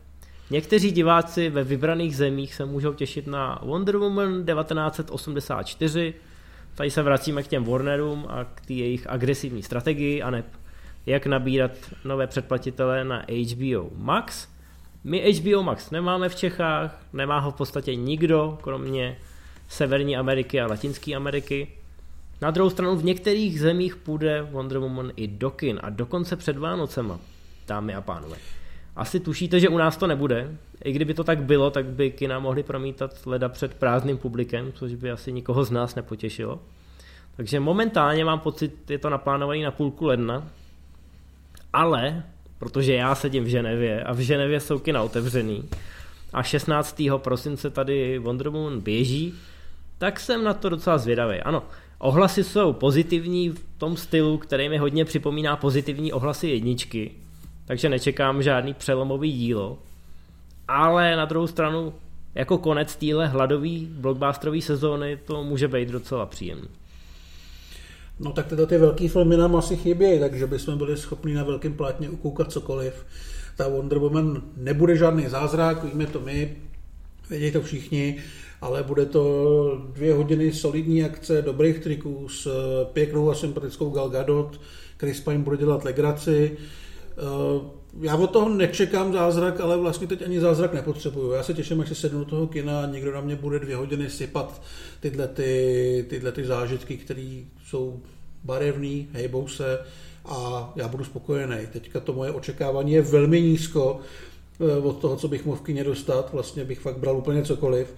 [0.51, 6.15] někteří diváci ve vybraných zemích se můžou těšit na Wonder Woman 1984.
[6.75, 10.45] Tady se vracíme k těm Warnerům a k té jejich agresivní strategii a ne
[11.07, 11.71] jak nabírat
[12.05, 14.49] nové předplatitele na HBO Max.
[15.05, 19.17] My HBO Max nemáme v Čechách, nemá ho v podstatě nikdo, kromě
[19.69, 21.69] Severní Ameriky a Latinské Ameriky.
[22.41, 26.59] Na druhou stranu v některých zemích půjde Wonder Woman i do kin a dokonce před
[26.59, 27.19] Vánocema,
[27.67, 28.37] dámy a pánové.
[28.97, 30.57] Asi tušíte, že u nás to nebude.
[30.85, 34.95] I kdyby to tak bylo, tak by kina mohli promítat leda před prázdným publikem, což
[34.95, 36.61] by asi nikoho z nás nepotěšilo.
[37.37, 40.49] Takže momentálně mám pocit, je to naplánované na půlku ledna,
[41.73, 42.23] ale
[42.59, 45.69] protože já sedím v Ženevě a v Ženevě jsou kina otevřený
[46.33, 47.03] a 16.
[47.17, 49.35] prosince tady Wonder Woman běží,
[49.99, 51.41] tak jsem na to docela zvědavý.
[51.41, 51.63] Ano,
[51.99, 57.11] Ohlasy jsou pozitivní v tom stylu, který mi hodně připomíná pozitivní ohlasy jedničky,
[57.65, 59.79] takže nečekám žádný přelomový dílo.
[60.69, 61.95] Ale na druhou stranu,
[62.35, 66.69] jako konec téhle hladový blockbusterový sezóny, to může být docela příjemný.
[68.21, 71.75] No tak tyto ty velký filmy nám asi chybějí, takže bychom byli schopni na velkém
[71.75, 73.07] plátně ukoukat cokoliv.
[73.57, 76.57] Ta Wonder Woman nebude žádný zázrak, víme to my,
[77.31, 78.23] vědějí to všichni
[78.61, 84.09] ale bude to dvě hodiny solidní akce, dobrých triků s eh, pěknou a sympatickou Gal
[84.09, 84.61] Gadot,
[84.99, 86.57] Chris Pine bude dělat legraci.
[88.01, 91.33] Já od toho nečekám zázrak, ale vlastně teď ani zázrak nepotřebuju.
[91.33, 93.77] Já se těším, až se sednu do toho kina a někdo na mě bude dvě
[93.77, 94.63] hodiny sypat
[95.01, 98.01] tyhle, ty, tyhle ty zážitky, které jsou
[98.45, 99.79] barevný, hejbou se
[100.25, 101.57] a já budu spokojený.
[101.73, 104.01] Teďka to moje očekávání je velmi nízko
[104.61, 106.33] eh, od toho, co bych mohl v kině dostat.
[106.33, 107.95] Vlastně bych fakt bral úplně cokoliv.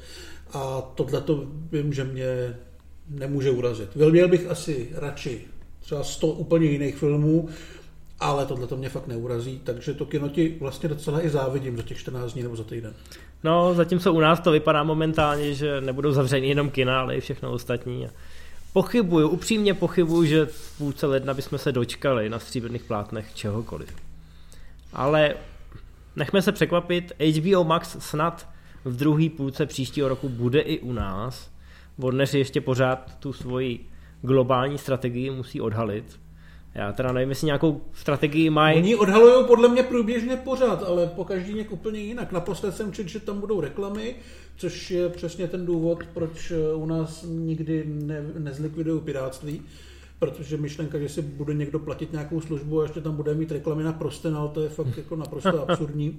[0.53, 2.57] A tohle to vím, že mě
[3.09, 3.96] nemůže urazit.
[3.96, 5.40] Měl bych asi radši
[5.81, 7.48] třeba 100 úplně jiných filmů,
[8.20, 11.83] ale tohle to mě fakt neurazí, takže to kino ti vlastně docela i závidím za
[11.83, 12.94] těch 14 dní nebo za týden.
[13.44, 17.52] No, zatímco u nás to vypadá momentálně, že nebudou zavření jenom kina, ale i všechno
[17.52, 18.09] ostatní.
[18.72, 23.96] Pochybuju, upřímně pochybuju, že v půlce ledna bychom se dočkali na stříbrných plátnech čehokoliv.
[24.92, 25.35] Ale
[26.16, 28.48] nechme se překvapit, HBO Max snad
[28.85, 31.50] v druhé půlce příštího roku bude i u nás.
[31.98, 33.87] Warneri ještě pořád tu svoji
[34.23, 36.21] globální strategii musí odhalit.
[36.75, 38.79] Já teda nevím, jestli nějakou strategii mají.
[38.79, 42.33] Oni odhalují podle mě průběžně pořád, ale po každý nějak úplně jinak.
[42.33, 44.14] Naposled jsem četl, že tam budou reklamy,
[44.56, 49.62] což je přesně ten důvod, proč u nás nikdy ne, nezlikvidují piráctví.
[50.18, 53.83] Protože myšlenka, že si bude někdo platit nějakou službu a ještě tam bude mít reklamy
[53.85, 56.18] na prostenal, to je fakt jako naprosto absurdní.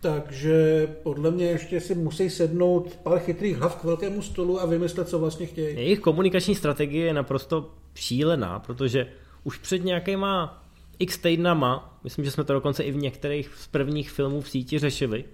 [0.00, 5.08] takže podle mě ještě si musí sednout pár chytrých hlav k velkému stolu a vymyslet,
[5.08, 5.76] co vlastně chtějí.
[5.76, 9.06] Jejich komunikační strategie je naprosto šílená, protože
[9.44, 10.64] už před nějakýma
[10.98, 14.78] x týdnama, myslím, že jsme to dokonce i v některých z prvních filmů v síti
[14.78, 15.24] řešili,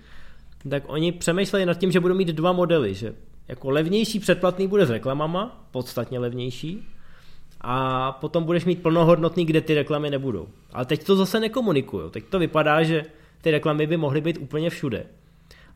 [0.70, 3.14] tak oni přemýšleli nad tím, že budou mít dva modely, že
[3.48, 6.88] jako levnější předplatný bude s reklamama, podstatně levnější,
[7.60, 10.48] a potom budeš mít plnohodnotný, kde ty reklamy nebudou.
[10.72, 12.10] Ale teď to zase nekomunikují.
[12.10, 13.02] Teď to vypadá, že
[13.40, 15.06] ty reklamy by mohly být úplně všude.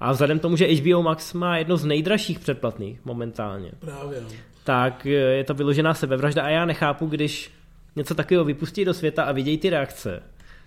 [0.01, 4.20] A vzhledem tomu, že HBO Max má jedno z nejdražších předplatných momentálně, Právě.
[4.20, 4.28] No.
[4.64, 7.51] tak je to vyložená sebevražda a já nechápu, když
[7.97, 10.22] něco takového vypustí do světa a vidějí ty reakce,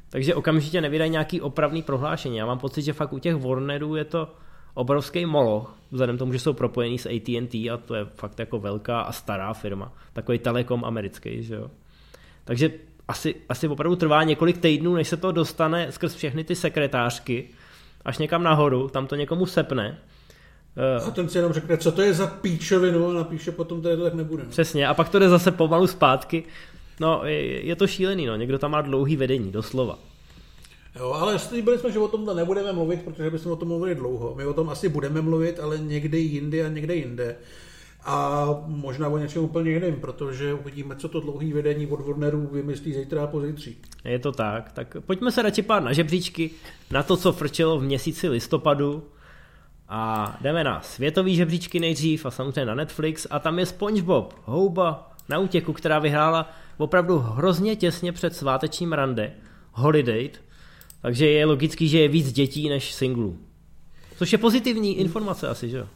[0.09, 2.37] takže okamžitě nevydají nějaký opravný prohlášení.
[2.37, 4.33] Já mám pocit, že fakt u těch Warnerů je to
[4.73, 9.01] obrovský moloch, vzhledem tomu, že jsou propojení s AT&T a to je fakt jako velká
[9.01, 11.71] a stará firma, takový telekom americký, že jo.
[12.45, 12.71] Takže
[13.07, 17.49] asi, asi opravdu trvá několik týdnů, než se to dostane skrz všechny ty sekretářky
[18.05, 19.97] až někam nahoru, tam to někomu sepne.
[21.07, 24.13] A ten si jenom řekne, co to je za píčovinu a napíše potom, to tak
[24.13, 24.43] nebude.
[24.43, 26.43] Přesně, a pak to jde zase pomalu zpátky.
[26.99, 28.35] No, je, je to šílený, no.
[28.35, 29.99] Někdo tam má dlouhý vedení, doslova.
[30.95, 34.35] Jo, ale slíbili jsme, že o tom nebudeme mluvit, protože bychom o tom mluvili dlouho.
[34.35, 37.35] My o tom asi budeme mluvit, ale někde jindy a někde jinde.
[38.05, 42.93] A možná o něčem úplně jiným, protože uvidíme, co to dlouhý vedení od Warnerů vymyslí
[42.93, 43.77] zítra a pozítří.
[44.03, 44.71] Je to tak.
[44.71, 46.51] Tak pojďme se radši pár na žebříčky,
[46.91, 49.03] na to, co frčelo v měsíci listopadu.
[49.89, 53.27] A jdeme na světový žebříčky nejdřív a samozřejmě na Netflix.
[53.29, 59.33] A tam je SpongeBob, houba na útěku, která vyhrála opravdu hrozně těsně před svátečním rande,
[59.71, 60.29] Holiday,
[61.01, 63.37] takže je logický, že je víc dětí než singlů.
[64.17, 65.87] Což je pozitivní informace asi, že jo?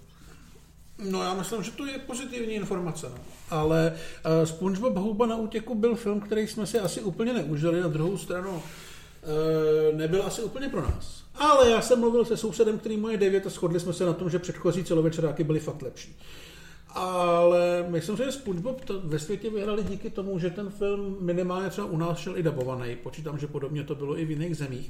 [1.11, 3.09] No já myslím, že to je pozitivní informace.
[3.09, 3.17] No.
[3.49, 7.81] Ale uh, SpongeBob Houba na útěku byl film, který jsme si asi úplně neužili.
[7.81, 11.23] Na druhou stranu uh, nebyl asi úplně pro nás.
[11.35, 14.29] Ale já jsem mluvil se sousedem, který moje devět a shodli jsme se na tom,
[14.29, 16.17] že předchozí celovečeráky byly fakt lepší.
[16.89, 21.87] Ale myslím, že SpongeBob to ve světě vyhrali díky tomu, že ten film minimálně třeba
[21.87, 22.95] u nás šel i dabovaný.
[22.95, 24.89] Počítám, že podobně to bylo i v jiných zemích.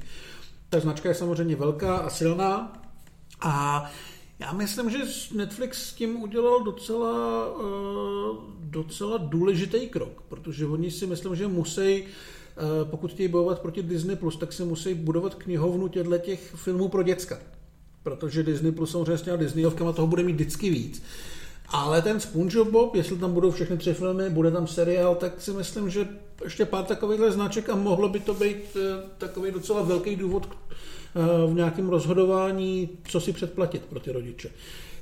[0.68, 2.82] Ta značka je samozřejmě velká a silná.
[3.40, 3.84] A
[4.38, 4.98] já myslím, že
[5.34, 12.02] Netflix s tím udělal docela, uh, docela důležitý krok, protože oni si myslím, že musí,
[12.02, 16.88] uh, pokud chtějí bojovat proti Disney+, Plus, tak si musí budovat knihovnu těchto těch filmů
[16.88, 17.38] pro děcka.
[18.02, 21.02] Protože Disney Plus samozřejmě s těma Disneyovkama toho bude mít vždycky víc.
[21.70, 25.90] Ale ten SpongeBob, jestli tam budou všechny tři filmy, bude tam seriál, tak si myslím,
[25.90, 26.08] že
[26.44, 28.82] ještě pár takovýchhle značek a mohlo by to být uh,
[29.18, 30.48] takový docela velký důvod
[31.46, 34.50] v nějakém rozhodování, co si předplatit pro ty rodiče.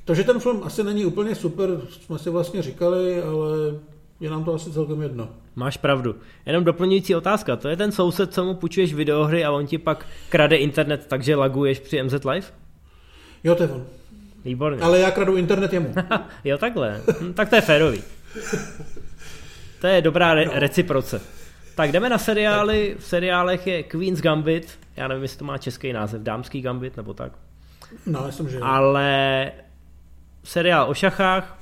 [0.04, 3.48] Takže ten film asi není úplně super, jsme si vlastně říkali, ale
[4.20, 5.28] je nám to asi celkem jedno.
[5.56, 6.14] Máš pravdu.
[6.46, 7.56] Jenom doplňující otázka.
[7.56, 11.36] To je ten soused, co mu půjčuješ videohry a on ti pak krade internet, takže
[11.36, 12.46] laguješ při MZ Live?
[13.44, 13.84] Jo, to je on.
[14.46, 14.82] Výborně.
[14.82, 15.94] Ale já kradu internet jemu.
[16.44, 17.00] jo, takhle.
[17.20, 18.02] Hm, tak to je férový.
[19.80, 20.52] To je dobrá re- no.
[20.54, 21.20] reciproce.
[21.74, 22.96] Tak jdeme na seriály.
[22.98, 24.78] V seriálech je Queen's Gambit.
[24.96, 26.22] Já nevím, jestli to má český název.
[26.22, 27.32] Dámský Gambit nebo tak.
[28.06, 29.52] No, myslím, že Ale
[30.44, 31.58] seriál o šachách,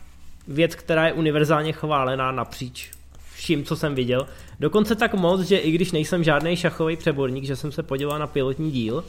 [0.49, 2.91] věc, která je univerzálně chválená napříč
[3.35, 4.27] vším, co jsem viděl.
[4.61, 8.27] Dokonce tak moc, že i když nejsem žádný šachový přeborník, že jsem se podíval na
[8.27, 9.05] pilotní díl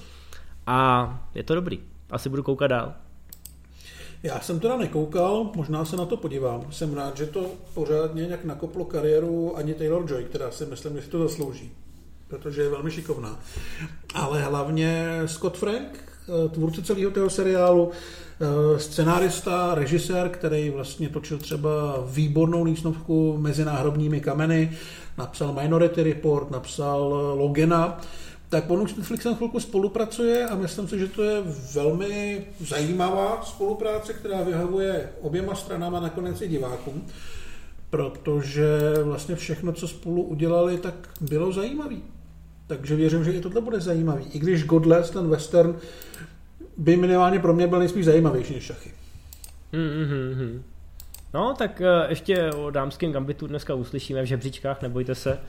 [0.67, 1.79] a je to dobrý.
[2.11, 2.93] Asi budu koukat dál.
[4.25, 6.65] Já jsem teda nekoukal, možná se na to podívám.
[6.71, 11.09] Jsem rád, že to pořádně nějak nakoplo kariéru ani Taylor-Joy, která si myslím, že si
[11.09, 11.71] to zaslouží,
[12.27, 13.39] protože je velmi šikovná.
[14.13, 15.99] Ale hlavně Scott Frank,
[16.45, 21.69] eh, tvůrce celého toho seriálu, eh, scenárista, režisér, který vlastně točil třeba
[22.05, 24.77] výbornou lísnovku mezi náhrobními kameny,
[25.17, 28.01] napsal Minority Report, napsal Logena,
[28.55, 31.41] tak on už s Netflixem chvilku spolupracuje a myslím si, že to je
[31.73, 37.05] velmi zajímavá spolupráce, která vyhovuje oběma stranám a nakonec i divákům,
[37.89, 38.69] protože
[39.03, 42.03] vlastně všechno, co spolu udělali, tak bylo zajímavý.
[42.67, 44.25] Takže věřím, že i tohle bude zajímavý.
[44.33, 45.75] I když Godless, ten western,
[46.77, 48.91] by minimálně pro mě byl nejspíš zajímavější než šachy.
[49.73, 50.61] Mm-hmm.
[51.33, 55.39] No, tak uh, ještě o dámském gambitu dneska uslyšíme v žebříčkách, nebojte se.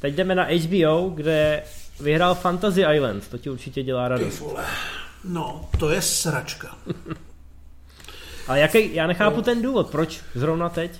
[0.00, 1.62] Teď jdeme na HBO, kde
[2.00, 4.42] vyhrál Fantasy Island, to ti určitě dělá radost.
[5.24, 6.78] No, to je sračka.
[8.48, 9.42] Ale jaký, já nechápu no.
[9.42, 10.90] ten důvod, proč zrovna teď?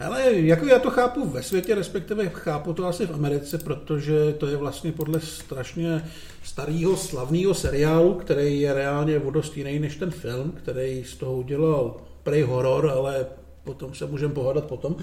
[0.00, 4.46] Ale jako já to chápu ve světě, respektive chápu to asi v Americe, protože to
[4.46, 6.04] je vlastně podle strašně
[6.42, 11.32] starého slavného seriálu, který je reálně o dost jiný než ten film, který z toho
[11.36, 13.26] udělal prej horor, ale
[13.64, 14.96] potom se můžeme pohadat potom.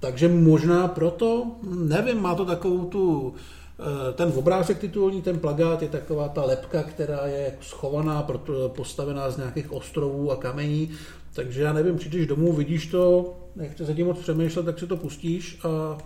[0.00, 3.34] Takže možná proto, nevím, má to takovou tu
[4.14, 8.28] ten obrázek titulní, ten plagát je taková ta lepka, která je schovaná,
[8.68, 10.90] postavená z nějakých ostrovů a kamení,
[11.34, 14.96] takže já nevím, přijdeš domů, vidíš to, nechce se tím moc přemýšlet, tak si to
[14.96, 15.98] pustíš a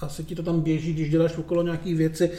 [0.00, 2.30] asi ti to tam běží, když děláš okolo nějaký věci.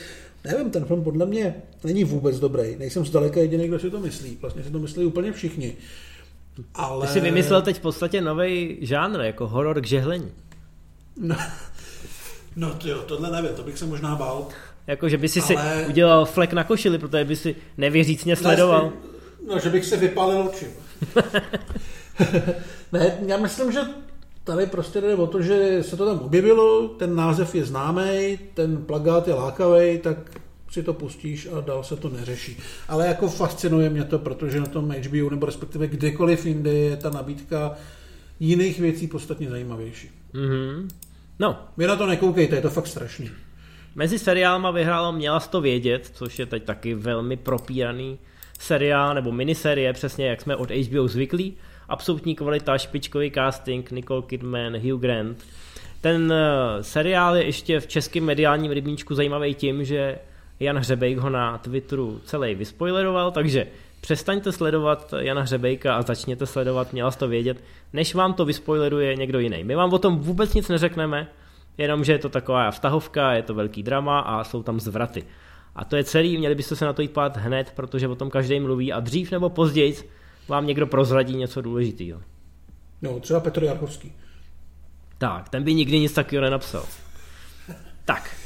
[0.45, 2.75] Nevím, ten film podle mě není vůbec dobrý.
[2.75, 4.38] Nejsem zdaleka jediný, kdo si to myslí.
[4.41, 5.73] Vlastně si to myslí úplně všichni.
[6.73, 7.07] Ale...
[7.07, 10.31] Ty jsi vymyslel teď v podstatě nový žánr, jako horor k žehlení.
[11.18, 11.36] No,
[12.55, 14.47] no to jo, tohle nevím, to bych se možná bál.
[14.88, 15.84] Jako, že by si ale...
[15.84, 18.91] si udělal flek na košili, protože by si nevěřícně sledoval.
[19.47, 20.68] No, že bych se vypálil oči.
[22.91, 23.80] ne, já myslím, že
[24.43, 28.78] tady prostě jde o to, že se to tam objevilo, ten název je známý, ten
[28.78, 30.18] plagát je lákavý, tak
[30.72, 32.57] si to pustíš a dál se to neřeší.
[32.88, 37.09] Ale jako fascinuje mě to, protože na tom HBO nebo respektive kdekoliv jinde je ta
[37.09, 37.76] nabídka
[38.39, 40.09] jiných věcí podstatně zajímavější.
[40.34, 40.88] Mm-hmm.
[41.39, 41.57] No.
[41.77, 43.29] Vy na to nekoukejte, je to fakt strašný.
[43.95, 48.19] Mezi seriálma vyhrálo Měla to vědět, což je teď taky velmi propíraný
[48.59, 51.53] seriál nebo miniserie, přesně jak jsme od HBO zvyklí.
[51.89, 55.45] Absolutní kvalita, špičkový casting, Nicole Kidman, Hugh Grant.
[56.01, 60.19] Ten eh, seriál je ještě v českém mediálním rybníčku zajímavý tím, že
[60.59, 63.67] Jan Hřebejk ho na Twitteru celý vyspoileroval, takže
[64.05, 69.39] přestaňte sledovat Jana Hřebejka a začněte sledovat, měla to vědět, než vám to vyspoileruje někdo
[69.39, 69.63] jiný.
[69.63, 71.27] My vám o tom vůbec nic neřekneme,
[71.77, 75.23] jenom že je to taková vztahovka, je to velký drama a jsou tam zvraty.
[75.75, 78.29] A to je celý, měli byste se na to jít pát hned, protože o tom
[78.29, 79.95] každý mluví a dřív nebo později
[80.47, 82.21] vám někdo prozradí něco důležitého.
[83.01, 84.13] No, třeba Petr Jarchovský.
[85.17, 86.85] Tak, ten by nikdy nic takového nenapsal.
[88.05, 88.44] Tak.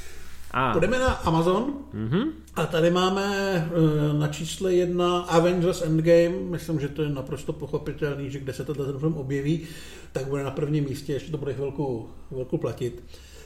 [0.51, 0.71] A.
[0.71, 2.31] Půjdeme na Amazon mm-hmm.
[2.55, 6.29] a tady máme eh, na čísle jedna Avengers Endgame.
[6.29, 9.67] Myslím, že to je naprosto pochopitelný, že kde se tenhle film objeví,
[10.11, 13.03] tak bude na prvním místě, ještě to bude chvilku, chvilku platit.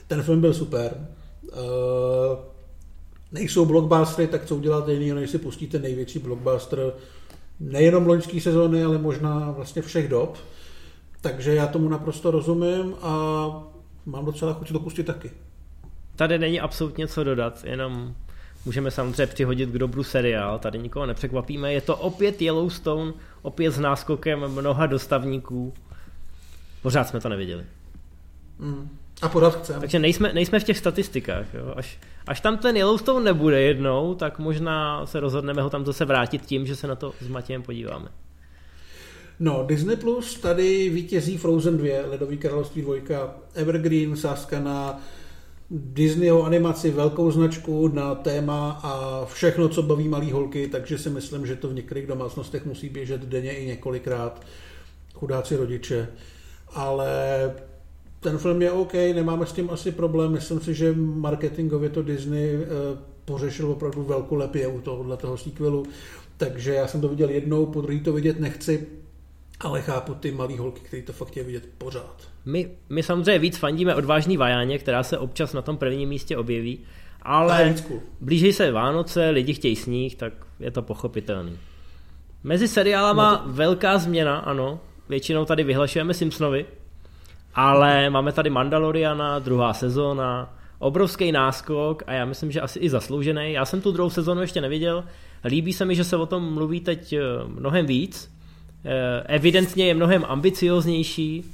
[0.08, 1.08] Ten film byl super.
[1.43, 1.60] Uh,
[3.32, 6.93] nejsou blockbustery, tak co uděláte jiného, než si pustíte největší blockbuster
[7.60, 10.38] nejenom loňské sezóny, ale možná vlastně všech dob.
[11.22, 13.14] Takže já tomu naprosto rozumím a
[14.06, 15.32] mám docela chuť to pustit taky.
[16.16, 18.16] Tady není absolutně co dodat, jenom
[18.66, 21.74] můžeme samozřejmě přihodit k dobru seriál, tady nikoho nepřekvapíme.
[21.74, 25.74] Je to opět Yellowstone, opět s náskokem mnoha dostavníků.
[26.82, 27.64] Pořád jsme to neviděli.
[28.59, 28.89] Mm.
[29.22, 29.80] A pořád chceme.
[29.80, 31.53] Takže nejsme, nejsme v těch statistikách.
[31.53, 31.74] Jo.
[31.76, 36.45] Až, až tam ten Yellowstone nebude jednou, tak možná se rozhodneme ho tam zase vrátit
[36.45, 38.07] tím, že se na to s Matějem podíváme.
[39.39, 42.95] No, Disney Plus tady vítězí Frozen 2, Ledový království 2,
[43.53, 44.99] Evergreen, sáska na
[45.76, 51.46] Disneyho animaci, velkou značku na téma a všechno, co baví malý holky, takže si myslím,
[51.46, 54.42] že to v některých domácnostech musí běžet denně i několikrát.
[55.14, 56.08] Chudáci rodiče.
[56.74, 57.08] Ale
[58.20, 60.32] ten film je OK, nemáme s tím asi problém.
[60.32, 62.68] Myslím si, že marketingově to Disney eh,
[63.26, 65.86] pořešil opravdu velkolepě u tohohle toho sequelu.
[66.38, 68.88] Takže já jsem to viděl jednou, po druhý to vidět nechci,
[69.66, 72.28] ale chápu ty malý holky, který to fakt je vidět pořád.
[72.45, 76.80] My, my samozřejmě víc fandíme odvážný Vajáně, která se občas na tom prvním místě objeví,
[77.22, 77.76] ale
[78.22, 81.57] blíží se Vánoce, lidi chtějí sníh, tak je to pochopitelný.
[82.43, 83.43] Mezi seriálama no to...
[83.53, 84.80] velká změna, ano.
[85.09, 86.66] Většinou tady vyhlašujeme Simpsonovi,
[87.55, 93.53] ale máme tady Mandaloriana, druhá sezóna, obrovský náskok a já myslím, že asi i zasloužený.
[93.53, 95.03] Já jsem tu druhou sezónu ještě neviděl.
[95.45, 98.34] Líbí se mi, že se o tom mluví teď eh, mnohem víc.
[98.86, 101.46] Eh, evidentně je mnohem ambicioznější.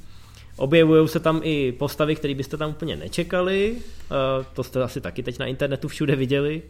[0.56, 3.76] Objevují se tam i postavy, které byste tam úplně nečekali.
[3.76, 6.62] Eh, to jste asi taky teď na internetu všude viděli.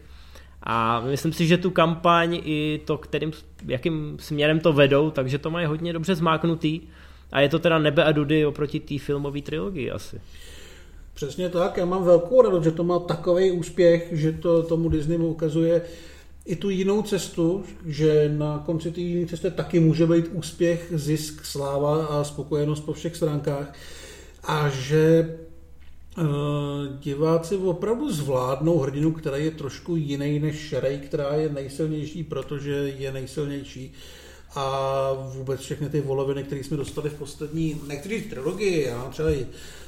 [0.63, 3.33] A myslím si, že tu kampaň i to, kterým,
[3.67, 6.81] jakým směrem to vedou, takže to mají hodně dobře zmáknutý.
[7.33, 10.21] A je to teda nebe a dudy oproti té filmové trilogii asi.
[11.15, 15.29] Přesně tak, já mám velkou radost, že to má takový úspěch, že to tomu Disneymu
[15.29, 15.83] ukazuje
[16.45, 21.45] i tu jinou cestu, že na konci té jiné cesty taky může být úspěch, zisk,
[21.45, 23.75] sláva a spokojenost po všech stránkách.
[24.45, 25.37] A že
[26.19, 26.25] uh,
[27.01, 33.13] diváci opravdu zvládnou hrdinu, který je trošku jiný než Rey, která je nejsilnější, protože je
[33.13, 33.93] nejsilnější.
[34.55, 39.47] A vůbec všechny ty voloviny, které jsme dostali v poslední, nechci trilogii, já třeba i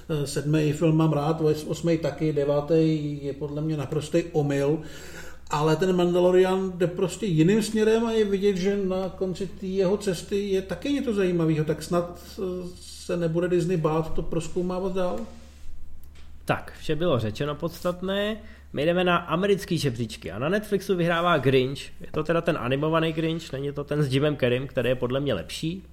[0.08, 4.78] eh, sedmý film mám rád, osmý taky, devátý je podle mě naprostý omyl,
[5.52, 9.96] ale ten Mandalorian jde prostě jiným směrem a je vidět, že na konci té jeho
[9.96, 12.42] cesty je taky něco zajímavého, tak snad eh,
[12.80, 15.20] se nebude Disney bát to proskoumávat dál?
[16.44, 18.36] Tak, vše bylo řečeno podstatné.
[18.72, 21.80] My jdeme na americký žebříčky a na Netflixu vyhrává Grinch.
[22.00, 25.20] Je to teda ten animovaný Grinch, není to ten s Jimem Kerim, který je podle
[25.20, 25.84] mě lepší,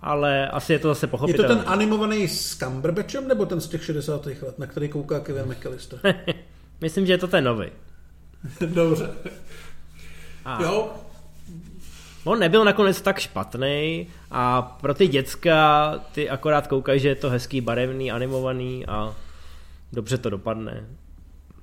[0.00, 1.52] ale asi je to zase pochopitelné.
[1.52, 4.26] Je to ten animovaný s Cumberbatchem nebo ten z těch 60.
[4.26, 6.00] let, na který kouká Kevin McAllister?
[6.80, 7.66] Myslím, že je to ten nový.
[8.66, 9.10] Dobře.
[10.44, 10.90] A Jo,
[12.24, 17.30] on nebyl nakonec tak špatný a pro ty děcka ty akorát koukají, že je to
[17.30, 19.16] hezký, barevný, animovaný a
[19.92, 20.86] dobře to dopadne.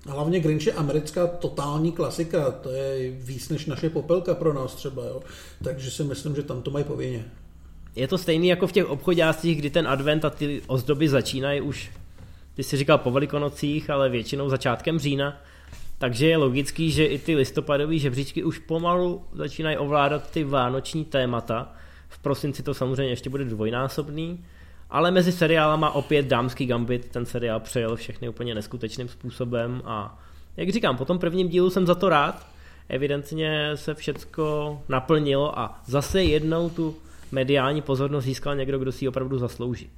[0.05, 5.05] Hlavně Grinch je americká totální klasika, to je víc než naše popelka pro nás třeba,
[5.05, 5.21] jo.
[5.63, 7.25] Takže si myslím, že tam to mají povinně.
[7.95, 11.91] Je to stejný jako v těch obchodácích, kdy ten advent a ty ozdoby začínají už,
[12.55, 15.41] ty si říkal po velikonocích, ale většinou začátkem října.
[15.99, 21.73] Takže je logický, že i ty listopadové žebříčky už pomalu začínají ovládat ty vánoční témata.
[22.09, 24.45] V prosinci to samozřejmě ještě bude dvojnásobný,
[24.89, 30.19] ale mezi seriálama opět Dámský gambit, ten seriál přejel všechny úplně neskutečným způsobem a
[30.57, 32.47] jak říkám, po tom prvním dílu jsem za to rád,
[32.89, 36.95] evidentně se všecko naplnilo a zase jednou tu
[37.31, 39.89] mediální pozornost získal někdo, kdo si ji opravdu zaslouží.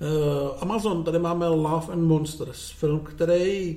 [0.00, 3.76] Uh, Amazon, tady máme Love and Monsters, film, který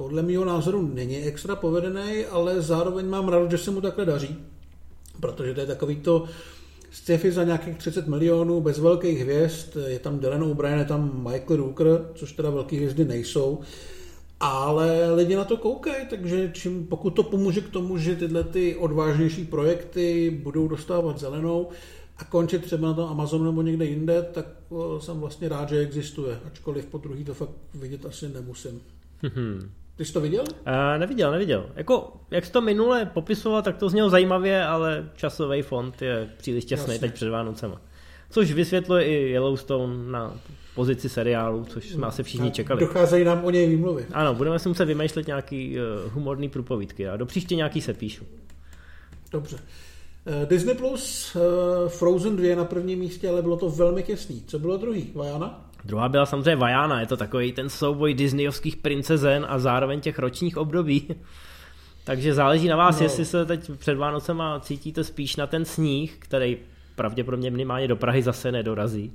[0.00, 4.36] podle mého názoru není extra povedený, ale zároveň mám rád, že se mu takhle daří,
[5.20, 6.24] protože to je takový to
[6.90, 11.56] sci-fi za nějakých 30 milionů, bez velkých hvězd, je tam Dylan O'Brien, je tam Michael
[11.56, 13.60] Rooker, což teda velké hvězdy nejsou,
[14.40, 18.76] ale lidi na to koukají, takže čím, pokud to pomůže k tomu, že tyhle ty
[18.76, 21.68] odvážnější projekty budou dostávat zelenou
[22.18, 25.78] a končit třeba na tom Amazonu nebo někde jinde, tak o, jsem vlastně rád, že
[25.78, 28.80] existuje, ačkoliv po druhý to fakt vidět asi nemusím.
[29.22, 29.79] Mhm.
[30.00, 30.42] Ty jsi to viděl?
[30.42, 31.66] Uh, neviděl, neviděl.
[31.76, 36.64] Jako, jak jsi to minule popisoval, tak to znělo zajímavě, ale časový fond je příliš
[36.64, 37.80] těsný teď před Vánocema.
[38.30, 40.34] Což vysvětluje i Yellowstone na
[40.74, 42.80] pozici seriálu, což jsme asi všichni čekali.
[42.80, 44.06] Docházejí nám o něj výmluvy.
[44.12, 48.24] Ano, budeme si muset vymýšlet nějaký uh, humorný průpovídky a do příště nějaký se píšu.
[49.32, 49.58] Dobře.
[50.26, 54.44] Eh, Disney Plus, eh, Frozen 2 na prvním místě, ale bylo to velmi těsný.
[54.46, 55.10] Co bylo druhý?
[55.14, 55.69] Vajana?
[55.84, 60.56] Druhá byla samozřejmě Vajana, je to takový ten souboj disneyovských princezen a zároveň těch ročních
[60.56, 61.08] období.
[62.04, 63.04] Takže záleží na vás, No.
[63.04, 66.56] jestli se teď před Vánocema cítíte spíš na ten sníh, který
[66.96, 69.12] pravděpodobně minimálně do Prahy zase nedorazí,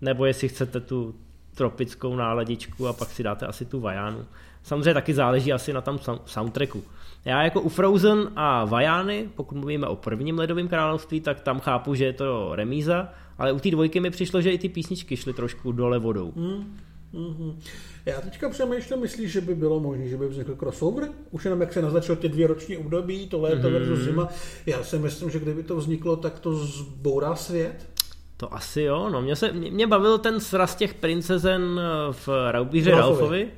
[0.00, 1.14] nebo jestli chcete tu
[1.54, 4.24] tropickou náladičku a pak si dáte asi tu Vajánu.
[4.62, 6.84] Samozřejmě taky záleží asi na tom sound- soundtracku.
[7.24, 11.94] Já jako u Frozen a Vajány, pokud mluvíme o prvním ledovém království, tak tam chápu,
[11.94, 13.08] že je to remíza,
[13.42, 16.32] ale u té dvojky mi přišlo, že i ty písničky šly trošku dole vodou.
[16.36, 16.78] Mm,
[17.12, 17.58] mm,
[18.06, 21.08] Já teďka přemýšlím, myslíš, že by bylo možné, že by vznikl crossover?
[21.30, 23.72] Už jenom jak se naznačil ty dvě roční období, to léto Mhm.
[23.72, 24.28] versus zima.
[24.66, 27.88] Já si myslím, že kdyby to vzniklo, tak to zbourá svět.
[28.36, 32.28] To asi jo, no mě, se, mě, mě bavil ten sraz těch princezen eh, v
[32.50, 32.90] Raubíře.
[32.90, 33.48] Ralfovi.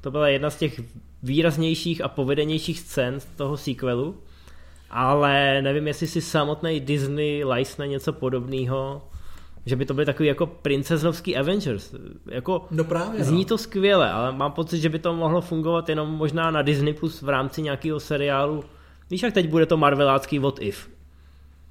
[0.00, 0.80] To byla jedna z těch
[1.22, 4.16] výraznějších a povedenějších scén z toho sequelu.
[4.90, 9.02] Ale nevím, jestli si samotný Disney lajsne něco podobného,
[9.66, 11.94] že by to byly takový jako princeznovský Avengers.
[12.30, 13.24] Jako, No právě.
[13.24, 13.44] Zní no.
[13.44, 17.22] to skvěle, ale mám pocit, že by to mohlo fungovat jenom možná na Disney Plus
[17.22, 18.64] v rámci nějakého seriálu.
[19.10, 20.88] Víš, jak teď bude to marvelácký What If?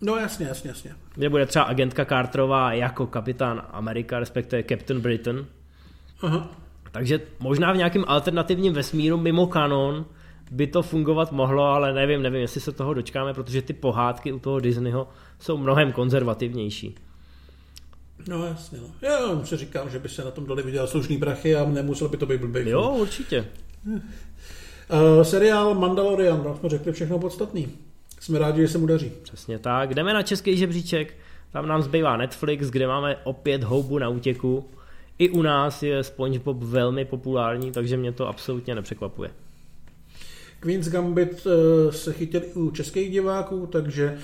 [0.02, 0.92] no jasně, jasně, jasně.
[1.16, 5.46] kde bude třeba agentka Carterová jako kapitán Amerika, respektive Captain Britain.
[6.22, 6.50] Aha.
[6.92, 10.06] Takže možná v nějakém alternativním vesmíru mimo kanon
[10.52, 14.40] by to fungovat mohlo, ale nevím, nevím, jestli se toho dočkáme, protože ty pohádky u
[14.40, 15.08] toho Disneyho
[15.40, 16.96] jsou mnohem konzervativnější.
[18.28, 18.88] No jasně, no.
[19.02, 22.10] Já jenom si říkám, že by se na tom dali vydělat slušný prachy a nemusel
[22.10, 22.70] by to být blbý.
[22.70, 23.46] Jo, určitě.
[23.86, 27.70] Uh, seriál Mandalorian, no, jsme řekli všechno podstatný.
[28.20, 29.12] Jsme rádi, že se mu daří.
[29.24, 29.94] Přesně tak.
[29.94, 31.14] Jdeme na český žebříček,
[31.52, 34.66] tam nám zbývá Netflix, kde máme opět houbu na útěku.
[35.18, 39.32] I u nás je SpongeBob velmi populární, takže mě to absolutně nepřekvapuje.
[40.60, 44.18] Queen's Gambit eh, se chytil i u českých diváků, takže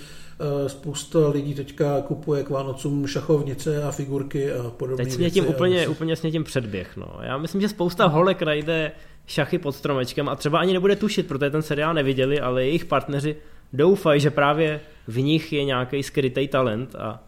[0.67, 5.87] spousta lidí teďka kupuje k Vánocům šachovnice a figurky a podobné Teď mě tím úplně,
[5.87, 6.97] úplně s tím předběh.
[6.97, 7.19] No.
[7.21, 8.91] Já myslím, že spousta holek najde
[9.27, 13.35] šachy pod stromečkem a třeba ani nebude tušit, protože ten seriál neviděli, ale jejich partneři
[13.73, 17.23] doufají, že právě v nich je nějaký skrytý talent a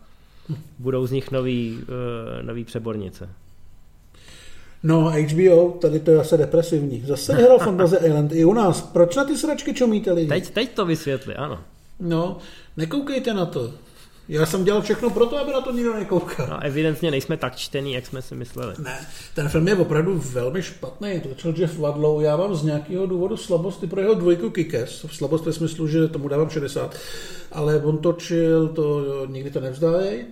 [0.79, 3.29] budou z nich nový, uh, nový přebornice.
[4.83, 7.03] No, HBO, tady to je zase depresivní.
[7.05, 8.81] Zase vyhrál Fantasy Island i u nás.
[8.81, 10.27] Proč na ty sračky čumíte lidi?
[10.27, 11.59] Teď, teď to vysvětli, ano.
[11.99, 12.37] No,
[12.77, 13.73] nekoukejte na to.
[14.29, 16.47] Já jsem dělal všechno pro to, aby na to nikdo nekoukal.
[16.49, 18.73] No, evidentně nejsme tak čtený, jak jsme si mysleli.
[18.79, 21.19] Ne, ten film je opravdu velmi špatný.
[21.19, 25.05] Točil Jeff Wadlow, já mám z nějakého důvodu slabosti pro jeho dvojku Kikes.
[25.11, 26.95] Slabost ve smyslu, že tomu dávám 60.
[27.51, 30.25] Ale on točil, to jo, nikdy to nevzdávají,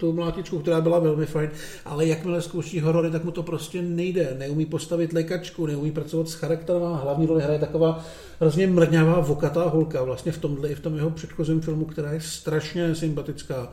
[0.00, 1.50] tu mlátičku, která byla velmi fajn,
[1.84, 4.36] ale jakmile zkouší horory, tak mu to prostě nejde.
[4.38, 8.04] Neumí postavit lékačku, neumí pracovat s charakterem, hlavní roli hraje taková
[8.40, 12.20] hrozně mrňavá, vokatá holka, vlastně v tomhle i v tom jeho předchozím filmu, která je
[12.20, 13.68] strašně sympatická.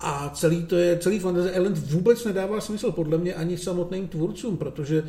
[0.00, 4.56] A celý to je, celý Fantasy Island vůbec nedává smysl, podle mě ani samotným tvůrcům,
[4.56, 5.02] protože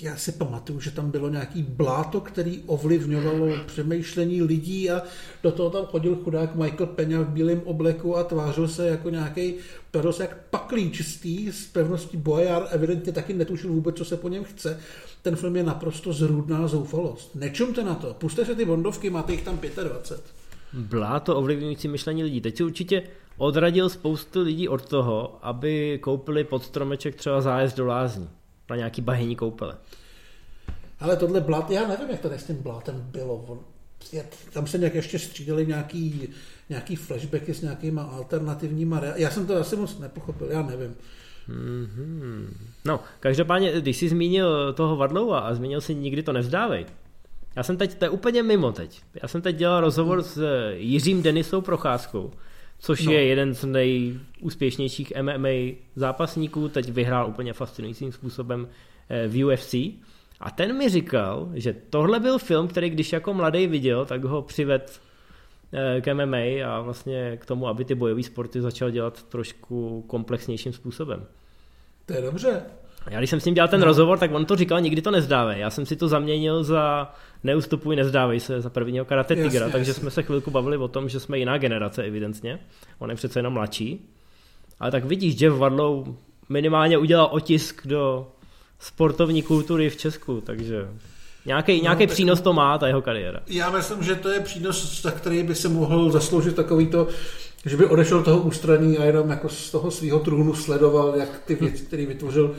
[0.00, 5.02] já si pamatuju, že tam bylo nějaký bláto, který ovlivňovalo přemýšlení lidí a
[5.42, 9.54] do toho tam chodil chudák Michael Peňa v bílém obleku a tvářil se jako nějaký
[9.90, 14.44] peros jak paklý čistý z pevností boja evidentně taky netušil vůbec, co se po něm
[14.44, 14.80] chce.
[15.22, 17.34] Ten film je naprosto zrůdná zoufalost.
[17.34, 20.20] Nečumte na to, puste se ty bondovky, máte jich tam 25.
[20.72, 22.40] Bláto ovlivňující myšlení lidí.
[22.40, 23.02] Teď si určitě
[23.36, 28.28] odradil spoustu lidí od toho, aby koupili pod stromeček třeba zájezd do lázní
[28.72, 29.76] na nějaký bahenní koupele.
[31.00, 33.34] Ale tohle blát, já nevím, jak to s tím blátem bylo.
[33.48, 33.60] On,
[34.52, 36.28] tam se nějak ještě střídali nějaký,
[36.68, 40.94] nějaký flashbacky s nějakýma alternativníma Já jsem to asi moc nepochopil, já nevím.
[41.48, 42.46] Mm-hmm.
[42.84, 46.86] No, každopádně, když jsi zmínil toho Vadlova a zmínil si nikdy to nevzdávej,
[47.56, 49.02] já jsem teď, to je úplně mimo teď.
[49.22, 50.42] Já jsem teď dělal rozhovor s
[50.72, 52.32] Jiřím Denisou Procházkou,
[52.82, 53.12] což no.
[53.12, 58.68] je jeden z nejúspěšnějších MMA zápasníků, teď vyhrál úplně fascinujícím způsobem
[59.08, 59.74] eh, v UFC.
[60.40, 64.42] A ten mi říkal, že tohle byl film, který když jako mladý viděl, tak ho
[64.42, 65.00] přived
[65.72, 70.72] eh, k MMA a vlastně k tomu, aby ty bojové sporty začal dělat trošku komplexnějším
[70.72, 71.26] způsobem.
[72.06, 72.62] To je dobře.
[73.10, 73.86] Já když jsem s ním dělal ten no.
[73.86, 75.60] rozhovor, tak on to říkal, nikdy to nezdávej.
[75.60, 77.12] Já jsem si to zaměnil za
[77.44, 80.00] neustupuj, nezdávej se za prvního karate tigra, jasně, takže jasně.
[80.00, 82.58] jsme se chvilku bavili o tom, že jsme jiná generace evidentně.
[82.98, 84.08] On je přece jenom mladší.
[84.80, 86.14] Ale tak vidíš, Jeff Wadlow
[86.48, 88.26] minimálně udělal otisk do
[88.78, 90.88] sportovní kultury v Česku, takže
[91.46, 93.40] nějaký, no, nějaký přínos to má, ta jeho kariéra.
[93.46, 97.08] Já myslím, že to je přínos, za který by se mohl zasloužit takový to,
[97.66, 101.54] že by odešel toho ústraní a jenom jako z toho svého trůnu sledoval, jak ty
[101.54, 102.54] věci, které vytvořil,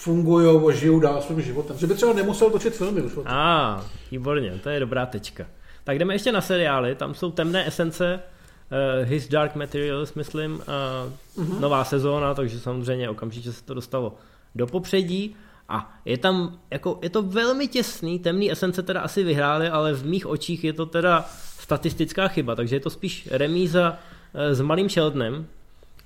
[0.00, 1.78] fungují a žijou dál svým životem.
[1.78, 3.12] Že by třeba nemusel točit filmy už.
[3.26, 5.46] A, ah, výborně, to je dobrá tečka.
[5.84, 11.44] Tak jdeme ještě na seriály, tam jsou temné esence, uh, His Dark Materials, myslím, uh,
[11.44, 11.60] uh-huh.
[11.60, 14.14] nová sezóna, takže samozřejmě okamžitě se to dostalo
[14.54, 15.36] do popředí.
[15.68, 20.06] A je tam, jako, je to velmi těsný, temný esence teda asi vyhráli, ale v
[20.06, 21.28] mých očích je to teda
[21.58, 25.46] statistická chyba, takže je to spíš remíza uh, s malým Sheldonem.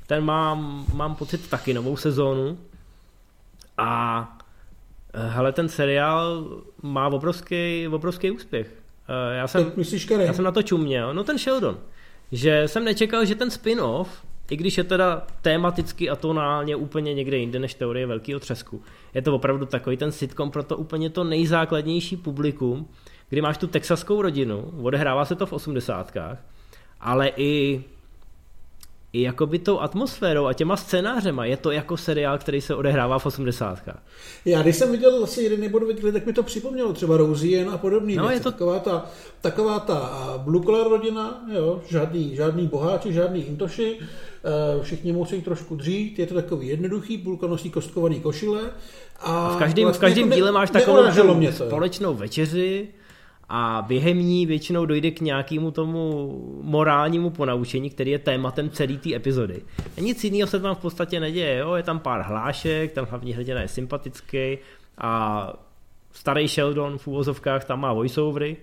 [0.06, 2.58] Ten mám, mám pocit taky novou sezónu,
[3.78, 4.38] a
[5.14, 6.44] eh, hele, ten seriál
[6.82, 8.70] má obrovský, obrovský úspěch.
[9.08, 11.14] Eh, já jsem, myslíš, já jsem na to čuměl.
[11.14, 11.78] No ten Sheldon.
[12.32, 14.08] Že jsem nečekal, že ten spin-off,
[14.50, 18.82] i když je teda tematicky a tonálně úplně někde jinde než teorie velkého třesku,
[19.14, 22.88] je to opravdu takový ten sitcom pro to úplně to nejzákladnější publikum,
[23.28, 26.38] kdy máš tu texaskou rodinu, odehrává se to v osmdesátkách,
[27.00, 27.84] ale i
[29.14, 31.44] i jakoby tou atmosférou a těma scénářema.
[31.44, 33.78] Je to jako seriál, který se odehrává v 80.
[34.44, 37.78] Já když jsem viděl asi jeden nebo dva tak mi to připomnělo třeba Rosie a
[37.78, 38.50] podobný no, Je to...
[38.52, 39.06] Taková ta,
[39.40, 45.76] taková ta blue collar rodina, jo, žádný, žádný boháči, žádný intoši, eh, všichni musí trošku
[45.76, 48.60] dřít, je to takový jednoduchý, půlka nosí kostkovaný košile.
[49.20, 52.88] A, a v každém, vlastně v každém díle máš takovou mě to, společnou večeři,
[53.48, 56.30] a během ní většinou dojde k nějakému tomu
[56.62, 59.62] morálnímu ponaučení, který je tématem celé té epizody.
[59.98, 61.74] A nic jiného se tam v podstatě neděje, jo?
[61.74, 64.58] je tam pár hlášek, tam hlavní hrdina je sympatický
[64.98, 65.52] a
[66.12, 68.56] starý Sheldon v úvozovkách tam má voiceovery.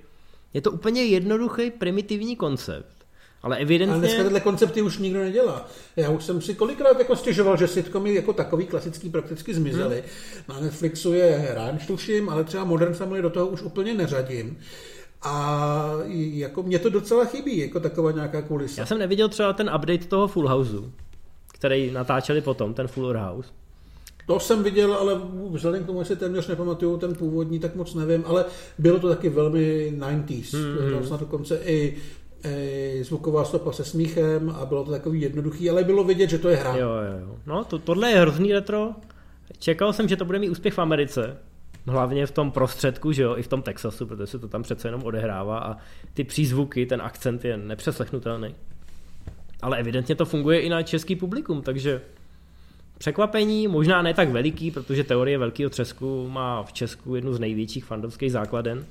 [0.54, 3.01] Je to úplně jednoduchý, primitivní koncept,
[3.44, 3.94] ale evidentně...
[3.94, 5.68] Ale dneska tyhle koncepty už nikdo nedělá.
[5.96, 10.04] Já už jsem si kolikrát jako stěžoval, že sitcomy jako takový klasický prakticky zmizely.
[10.48, 10.56] Hmm.
[10.56, 14.58] Na Netflixu je Ranch, tuším, ale třeba Modern Family do toho už úplně neřadím.
[15.22, 18.82] A jako mě to docela chybí, jako taková nějaká kulisa.
[18.82, 20.92] Já jsem neviděl třeba ten update toho Full Houseu,
[21.54, 23.50] který natáčeli potom, ten Full House.
[24.28, 25.22] To jsem viděl, ale
[25.52, 28.46] vzhledem k tomu, že si téměř nepamatuju ten původní, tak moc nevím, ale
[28.78, 30.42] bylo to taky velmi 90s.
[30.42, 31.04] Mm-hmm.
[31.04, 31.98] Snad dokonce i
[33.02, 36.58] zvuková stopa se smíchem a bylo to takový jednoduchý, ale bylo vidět, že to je
[36.58, 36.76] hra.
[36.76, 37.36] Jo, jo, jo.
[37.46, 38.92] No, to, tohle je hrozný retro.
[39.60, 41.38] Čekal jsem, že to bude mít úspěch v Americe,
[41.88, 44.88] hlavně v tom prostředku, že jo, i v tom Texasu, protože se to tam přece
[44.88, 45.78] jenom odehrává a
[46.14, 48.56] ty přízvuky, ten akcent je nepřeslechnutelný.
[49.62, 52.02] Ale evidentně to funguje i na český publikum, takže
[52.98, 57.86] překvapení, možná ne tak veliký, protože teorie velkého třesku má v Česku jednu z největších
[57.86, 58.86] fandovských základen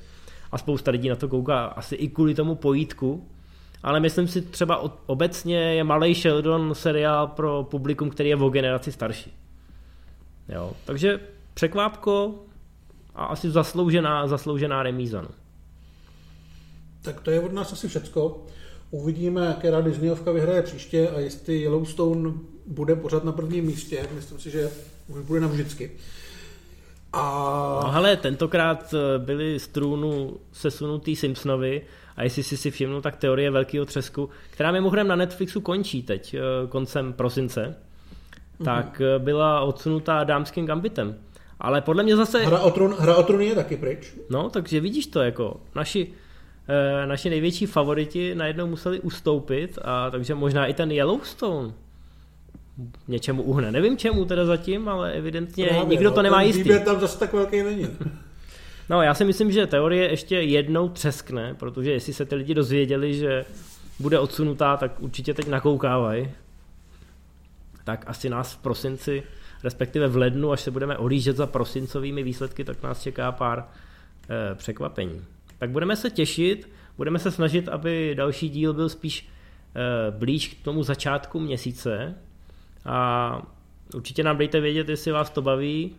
[0.53, 3.27] a spousta lidí na to kouká asi i kvůli tomu pojítku,
[3.83, 8.93] ale myslím si třeba obecně je Malý Sheldon seriál pro publikum, který je o generaci
[8.93, 9.33] starší.
[10.49, 11.21] Jo, takže
[11.55, 12.35] překvápko
[13.15, 15.23] a asi zasloužená, zasloužená remíza.
[15.23, 15.29] No.
[17.03, 18.47] Tak to je od nás asi všecko.
[18.91, 22.33] Uvidíme, jaké Disneyovka vyhraje příště a jestli Yellowstone
[22.67, 24.07] bude pořád na prvním místě.
[24.15, 24.71] Myslím si, že
[25.09, 25.91] už bude navždycky.
[27.13, 27.81] A...
[27.85, 31.83] No hele, tentokrát eh, byli z trůnu sesunutý Simpsonovi
[32.21, 36.35] a jestli jsi si všimnul, tak teorie velkého třesku, která mimochodem na Netflixu končí teď
[36.35, 38.65] eh, koncem prosince, mm-hmm.
[38.65, 41.17] tak eh, byla odsunutá dámským gambitem.
[41.61, 42.39] Ale podle mě zase...
[42.39, 44.15] Hra o trůn, hra o trůn je taky pryč.
[44.31, 46.13] No, takže vidíš to, jako naši,
[46.69, 51.73] eh, naši největší favoriti najednou museli ustoupit, a takže možná i ten Yellowstone
[53.09, 53.73] něčemu uhne.
[53.73, 56.63] Nevím čemu teda zatím, ale evidentně Právě, nikdo no, to nemá jistý.
[56.63, 57.89] Výběr tam zase tak velký není.
[58.91, 63.15] No, já si myslím, že teorie ještě jednou třeskne, protože jestli se ty lidi dozvěděli,
[63.15, 63.45] že
[63.99, 66.31] bude odsunutá, tak určitě teď nakoukávají.
[67.85, 69.23] Tak asi nás v prosinci,
[69.65, 74.55] respektive v lednu, až se budeme olížet za prosincovými výsledky, tak nás čeká pár eh,
[74.55, 75.25] překvapení.
[75.59, 80.65] Tak budeme se těšit, budeme se snažit, aby další díl byl spíš eh, blíž k
[80.65, 82.15] tomu začátku měsíce,
[82.85, 83.43] a
[83.95, 85.97] určitě nám dejte vědět, jestli vás to baví.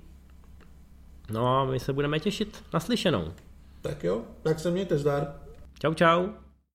[1.31, 3.33] No a my se budeme těšit naslyšenou.
[3.81, 5.33] Tak jo, tak se mějte zdar.
[5.79, 6.27] Čau, čau.